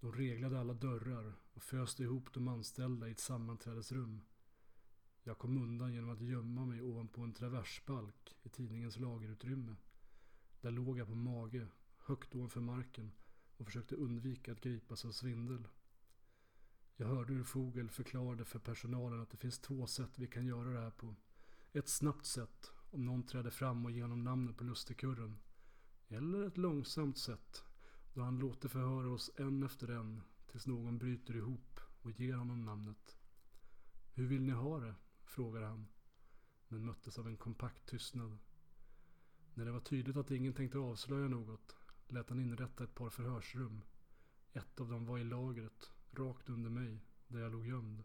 De 0.00 0.12
reglade 0.12 0.60
alla 0.60 0.74
dörrar 0.74 1.34
och 1.54 1.62
föste 1.62 2.02
ihop 2.02 2.32
de 2.32 2.48
anställda 2.48 3.08
i 3.08 3.10
ett 3.10 3.20
sammanträdesrum. 3.20 4.20
Jag 5.22 5.38
kom 5.38 5.62
undan 5.62 5.94
genom 5.94 6.10
att 6.10 6.20
gömma 6.20 6.66
mig 6.66 6.82
ovanpå 6.82 7.20
en 7.20 7.32
traversbalk 7.32 8.36
i 8.42 8.48
tidningens 8.48 8.98
lagerutrymme. 8.98 9.76
Där 10.60 10.70
låg 10.70 10.98
jag 10.98 11.08
på 11.08 11.14
mage, 11.14 11.68
högt 11.98 12.34
ovanför 12.34 12.60
marken 12.60 13.12
och 13.56 13.66
försökte 13.66 13.94
undvika 13.94 14.52
att 14.52 14.60
gripas 14.60 15.04
av 15.04 15.10
svindel. 15.10 15.68
Jag 16.96 17.06
hörde 17.06 17.32
hur 17.32 17.44
Fogel 17.44 17.90
förklarade 17.90 18.44
för 18.44 18.58
personalen 18.58 19.20
att 19.20 19.30
det 19.30 19.36
finns 19.36 19.58
två 19.58 19.86
sätt 19.86 20.18
vi 20.18 20.26
kan 20.26 20.46
göra 20.46 20.70
det 20.70 20.80
här 20.80 20.90
på. 20.90 21.14
Ett 21.72 21.88
snabbt 21.88 22.26
sätt, 22.26 22.72
om 22.90 23.04
någon 23.04 23.22
träder 23.22 23.50
fram 23.50 23.84
och 23.84 23.90
ger 23.90 24.02
honom 24.02 24.24
namnet 24.24 24.56
på 24.56 24.64
lustigkurren. 24.64 25.36
Eller 26.08 26.46
ett 26.46 26.58
långsamt 26.58 27.18
sätt, 27.18 27.64
då 28.14 28.22
han 28.22 28.38
låter 28.38 28.68
förhöra 28.68 29.10
oss 29.10 29.30
en 29.36 29.62
efter 29.62 29.88
en 29.88 30.22
tills 30.46 30.66
någon 30.66 30.98
bryter 30.98 31.36
ihop 31.36 31.80
och 32.02 32.10
ger 32.10 32.34
honom 32.34 32.64
namnet. 32.64 33.16
Hur 34.14 34.26
vill 34.26 34.42
ni 34.42 34.52
ha 34.52 34.80
det? 34.80 34.94
frågade 35.24 35.66
han. 35.66 35.86
Men 36.68 36.84
möttes 36.84 37.18
av 37.18 37.28
en 37.28 37.36
kompakt 37.36 37.86
tystnad. 37.86 38.38
När 39.54 39.64
det 39.64 39.72
var 39.72 39.80
tydligt 39.80 40.16
att 40.16 40.30
ingen 40.30 40.54
tänkte 40.54 40.78
avslöja 40.78 41.28
något 41.28 41.76
lät 42.08 42.28
han 42.28 42.40
inrätta 42.40 42.84
ett 42.84 42.94
par 42.94 43.10
förhörsrum. 43.10 43.82
Ett 44.52 44.80
av 44.80 44.88
dem 44.88 45.06
var 45.06 45.18
i 45.18 45.24
lagret, 45.24 45.90
rakt 46.12 46.48
under 46.48 46.70
mig, 46.70 47.00
där 47.28 47.40
jag 47.40 47.52
låg 47.52 47.66
gömd. 47.66 48.02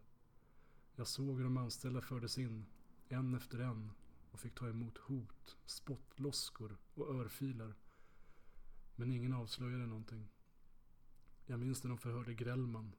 Jag 0.94 1.06
såg 1.06 1.36
hur 1.36 1.44
de 1.44 1.56
anställda 1.56 2.00
fördes 2.00 2.38
in, 2.38 2.66
en 3.08 3.34
efter 3.34 3.58
en, 3.58 3.92
och 4.36 4.40
fick 4.40 4.54
ta 4.54 4.68
emot 4.68 4.98
hot, 4.98 5.56
spottloskor 5.66 6.76
och 6.94 7.14
örfilar. 7.14 7.74
Men 8.96 9.12
ingen 9.12 9.32
avslöjade 9.32 9.86
någonting. 9.86 10.28
Jag 11.46 11.60
minns 11.60 11.84
när 11.84 11.88
de 11.88 11.98
förhörde 11.98 12.34
Grellman. 12.34 12.92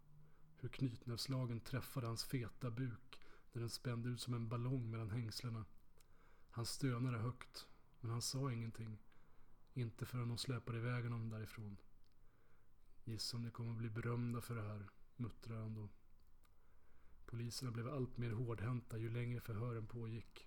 Hur 0.60 0.70
knytnävslagen 0.70 1.60
träffade 1.60 2.08
hans 2.08 2.24
feta 2.24 2.72
buk 2.72 3.20
när 3.52 3.60
den 3.60 3.70
spände 3.70 4.10
ut 4.10 4.22
som 4.22 4.34
en 4.34 4.48
ballong 4.48 4.92
mellan 4.92 5.12
hängslena. 5.12 5.66
Han 6.50 6.66
stönade 6.66 7.18
högt, 7.18 7.68
men 8.00 8.12
han 8.12 8.22
sa 8.22 8.52
ingenting. 8.52 8.98
Inte 9.74 10.06
förrän 10.06 10.30
de 10.30 10.38
släpade 10.38 10.78
iväg 10.78 11.04
honom 11.04 11.30
därifrån. 11.30 11.78
Gissa 13.04 13.38
om 13.38 13.44
ni 13.44 13.52
kommer 13.52 13.74
bli 13.74 13.90
berömda 13.90 14.42
för 14.42 14.56
det 14.56 14.68
här, 14.68 14.90
muttrade 15.16 15.62
han 15.62 15.74
då. 15.74 15.90
Poliserna 17.26 17.72
blev 17.72 17.90
allt 17.90 18.18
mer 18.18 18.32
hårdhänta 18.32 18.98
ju 18.98 19.10
längre 19.10 19.42
förhören 19.42 19.88
pågick. 19.88 20.47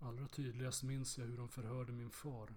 Allra 0.00 0.28
tydligast 0.28 0.82
minns 0.82 1.18
jag 1.18 1.26
hur 1.26 1.36
de 1.36 1.48
förhörde 1.48 1.92
min 1.92 2.10
far. 2.10 2.56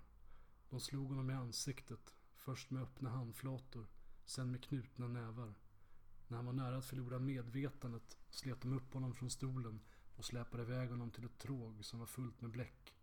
De 0.69 0.79
slog 0.79 1.09
honom 1.09 1.29
i 1.29 1.33
ansiktet, 1.33 2.15
först 2.35 2.69
med 2.69 2.83
öppna 2.83 3.09
handflator, 3.09 3.87
sen 4.25 4.51
med 4.51 4.63
knutna 4.63 5.07
nävar. 5.07 5.53
När 6.27 6.37
han 6.37 6.45
var 6.45 6.53
nära 6.53 6.77
att 6.77 6.85
förlora 6.85 7.19
medvetandet 7.19 8.17
slet 8.29 8.61
de 8.61 8.73
upp 8.73 8.93
honom 8.93 9.13
från 9.13 9.29
stolen 9.29 9.79
och 10.15 10.25
släpade 10.25 10.63
iväg 10.63 10.89
honom 10.89 11.11
till 11.11 11.25
ett 11.25 11.37
tråg 11.37 11.85
som 11.85 11.99
var 11.99 12.05
fullt 12.05 12.41
med 12.41 12.51
bläck. 12.51 12.95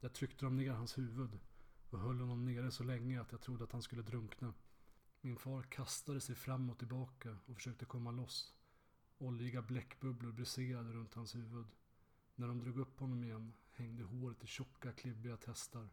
Där 0.00 0.08
tryckte 0.08 0.44
de 0.44 0.56
ner 0.56 0.72
hans 0.72 0.98
huvud 0.98 1.38
och 1.90 1.98
höll 2.00 2.20
honom 2.20 2.44
nere 2.44 2.70
så 2.70 2.84
länge 2.84 3.20
att 3.20 3.32
jag 3.32 3.40
trodde 3.40 3.64
att 3.64 3.72
han 3.72 3.82
skulle 3.82 4.02
drunkna. 4.02 4.54
Min 5.20 5.36
far 5.36 5.62
kastade 5.62 6.20
sig 6.20 6.34
fram 6.34 6.70
och 6.70 6.78
tillbaka 6.78 7.36
och 7.46 7.54
försökte 7.54 7.84
komma 7.84 8.10
loss. 8.10 8.54
Oljiga 9.18 9.62
bläckbubblor 9.62 10.32
briserade 10.32 10.92
runt 10.92 11.14
hans 11.14 11.34
huvud. 11.34 11.66
När 12.34 12.48
de 12.48 12.60
drog 12.60 12.78
upp 12.78 13.00
honom 13.00 13.24
igen 13.24 13.52
hängde 13.74 14.02
håret 14.02 14.44
i 14.44 14.46
tjocka 14.46 14.92
klibbiga 14.92 15.36
testar. 15.36 15.88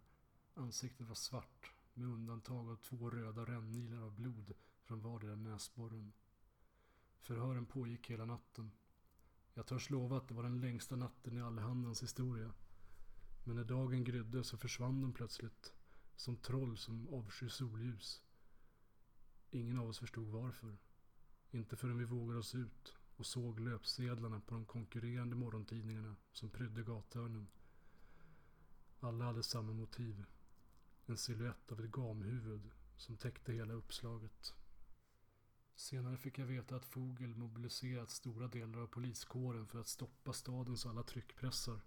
Ansiktet 0.53 1.07
var 1.07 1.15
svart 1.15 1.71
med 1.93 2.07
undantag 2.07 2.69
av 2.69 2.75
två 2.75 3.09
röda 3.09 3.45
rännilar 3.45 4.01
av 4.01 4.15
blod 4.15 4.53
från 4.83 5.01
vardera 5.01 5.35
näsborren. 5.35 6.13
Förhören 7.19 7.65
pågick 7.65 8.09
hela 8.09 8.25
natten. 8.25 8.71
Jag 9.53 9.67
törs 9.67 9.89
lova 9.89 10.17
att 10.17 10.27
det 10.27 10.33
var 10.33 10.43
den 10.43 10.61
längsta 10.61 10.95
natten 10.95 11.37
i 11.37 11.41
Allehandans 11.41 12.03
historia. 12.03 12.53
Men 13.43 13.55
när 13.55 13.63
dagen 13.63 14.03
grydde 14.03 14.43
så 14.43 14.57
försvann 14.57 15.01
de 15.01 15.13
plötsligt. 15.13 15.73
Som 16.15 16.37
troll 16.37 16.77
som 16.77 17.13
avskyr 17.13 17.49
solljus. 17.49 18.21
Ingen 19.51 19.77
av 19.77 19.89
oss 19.89 19.99
förstod 19.99 20.27
varför. 20.27 20.77
Inte 21.51 21.75
förrän 21.75 21.97
vi 21.97 22.05
vågade 22.05 22.39
oss 22.39 22.55
ut 22.55 22.95
och 23.15 23.25
såg 23.25 23.59
löpsedlarna 23.59 24.39
på 24.39 24.53
de 24.53 24.65
konkurrerande 24.65 25.35
morgontidningarna 25.35 26.15
som 26.31 26.49
prydde 26.49 26.83
gathörnen. 26.83 27.47
Alla 29.03 29.25
hade 29.25 29.43
samma 29.43 29.73
motiv. 29.73 30.25
En 31.05 31.17
siluett 31.17 31.71
av 31.71 31.79
ett 31.79 31.91
gamhuvud 31.91 32.69
som 32.97 33.17
täckte 33.17 33.53
hela 33.53 33.73
uppslaget. 33.73 34.53
Senare 35.75 36.17
fick 36.17 36.39
jag 36.39 36.45
veta 36.45 36.75
att 36.75 36.85
Fogel 36.85 37.35
mobiliserat 37.35 38.09
stora 38.09 38.47
delar 38.47 38.79
av 38.79 38.87
poliskåren 38.87 39.67
för 39.67 39.79
att 39.79 39.87
stoppa 39.87 40.33
stadens 40.33 40.85
alla 40.85 41.03
tryckpressar. 41.03 41.81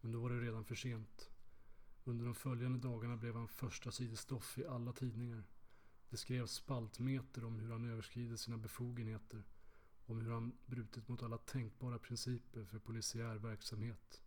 Men 0.00 0.12
då 0.12 0.20
var 0.20 0.30
det 0.30 0.40
redan 0.40 0.64
för 0.64 0.74
sent. 0.74 1.30
Under 2.04 2.24
de 2.24 2.34
följande 2.34 2.78
dagarna 2.78 3.16
blev 3.16 3.34
han 3.34 3.48
första 3.48 3.92
sidestoff 3.92 4.58
i 4.58 4.66
alla 4.66 4.92
tidningar. 4.92 5.44
Det 6.10 6.16
skrevs 6.16 6.52
spaltmeter 6.52 7.44
om 7.44 7.60
hur 7.60 7.72
han 7.72 7.90
överskridit 7.90 8.40
sina 8.40 8.58
befogenheter. 8.58 9.44
Om 10.06 10.20
hur 10.20 10.30
han 10.30 10.58
brutit 10.66 11.08
mot 11.08 11.22
alla 11.22 11.38
tänkbara 11.38 11.98
principer 11.98 12.64
för 12.64 12.78
polisiär 12.78 13.36
verksamhet. 13.36 14.21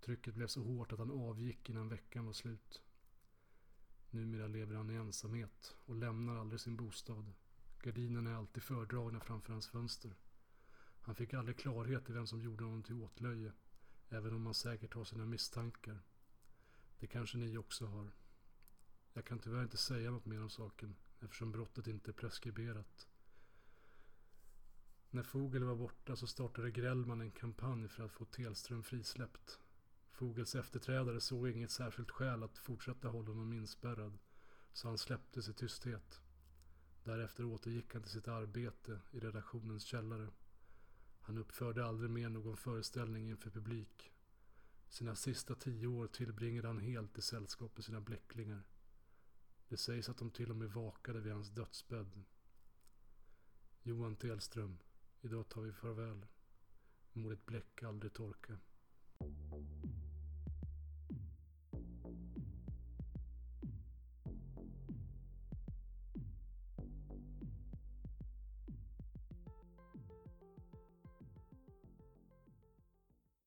Trycket 0.00 0.34
blev 0.34 0.46
så 0.46 0.62
hårt 0.62 0.92
att 0.92 0.98
han 0.98 1.10
avgick 1.10 1.70
innan 1.70 1.88
veckan 1.88 2.26
var 2.26 2.32
slut. 2.32 2.82
Numera 4.10 4.46
lever 4.46 4.76
han 4.76 4.90
i 4.90 4.94
ensamhet 4.94 5.76
och 5.86 5.96
lämnar 5.96 6.36
aldrig 6.36 6.60
sin 6.60 6.76
bostad. 6.76 7.32
Gardinerna 7.82 8.30
är 8.30 8.34
alltid 8.34 8.62
fördragna 8.62 9.20
framför 9.20 9.52
hans 9.52 9.68
fönster. 9.68 10.16
Han 11.00 11.14
fick 11.14 11.34
aldrig 11.34 11.58
klarhet 11.58 12.10
i 12.10 12.12
vem 12.12 12.26
som 12.26 12.42
gjorde 12.42 12.64
honom 12.64 12.82
till 12.82 12.94
åtlöje. 12.94 13.52
Även 14.08 14.34
om 14.34 14.44
han 14.46 14.54
säkert 14.54 14.94
har 14.94 15.04
sina 15.04 15.26
misstankar. 15.26 16.00
Det 16.98 17.06
kanske 17.06 17.38
ni 17.38 17.58
också 17.58 17.86
har. 17.86 18.10
Jag 19.12 19.24
kan 19.24 19.38
tyvärr 19.38 19.62
inte 19.62 19.76
säga 19.76 20.10
något 20.10 20.26
mer 20.26 20.42
om 20.42 20.50
saken 20.50 20.96
eftersom 21.20 21.52
brottet 21.52 21.86
inte 21.86 22.10
är 22.10 22.12
preskriberat. 22.12 23.08
När 25.10 25.22
Fogel 25.22 25.64
var 25.64 25.76
borta 25.76 26.16
så 26.16 26.26
startade 26.26 26.70
Grellman 26.70 27.20
en 27.20 27.30
kampanj 27.30 27.88
för 27.88 28.04
att 28.04 28.12
få 28.12 28.24
Telström 28.24 28.82
frisläppt. 28.82 29.60
Fogels 30.18 30.54
efterträdare 30.54 31.20
såg 31.20 31.48
inget 31.48 31.70
särskilt 31.70 32.10
skäl 32.10 32.42
att 32.42 32.58
fortsätta 32.58 33.08
hålla 33.08 33.28
honom 33.28 33.52
inspärrad, 33.52 34.18
så 34.72 34.88
han 34.88 34.98
släpptes 34.98 35.48
i 35.48 35.52
tysthet. 35.54 36.20
Därefter 37.04 37.44
återgick 37.44 37.94
han 37.94 38.02
till 38.02 38.12
sitt 38.12 38.28
arbete 38.28 39.00
i 39.10 39.20
redaktionens 39.20 39.84
källare. 39.84 40.28
Han 41.20 41.38
uppförde 41.38 41.86
aldrig 41.86 42.10
mer 42.10 42.28
någon 42.28 42.56
föreställning 42.56 43.30
inför 43.30 43.50
publik. 43.50 44.12
Sina 44.88 45.14
sista 45.14 45.54
tio 45.54 45.86
år 45.86 46.06
tillbringade 46.06 46.68
han 46.68 46.80
helt 46.80 47.18
i 47.18 47.22
sällskap 47.22 47.76
med 47.76 47.84
sina 47.84 48.00
bläcklingar. 48.00 48.62
Det 49.68 49.76
sägs 49.76 50.08
att 50.08 50.18
de 50.18 50.30
till 50.30 50.50
och 50.50 50.56
med 50.56 50.72
vakade 50.72 51.20
vid 51.20 51.32
hans 51.32 51.50
dödsbädd. 51.50 52.24
Johan 53.82 54.16
Telström, 54.16 54.78
idag 55.20 55.48
tar 55.48 55.62
vi 55.62 55.72
farväl. 55.72 56.26
Må 57.12 57.30
ditt 57.30 57.46
bläck 57.46 57.82
aldrig 57.82 58.12
torka. 58.12 58.58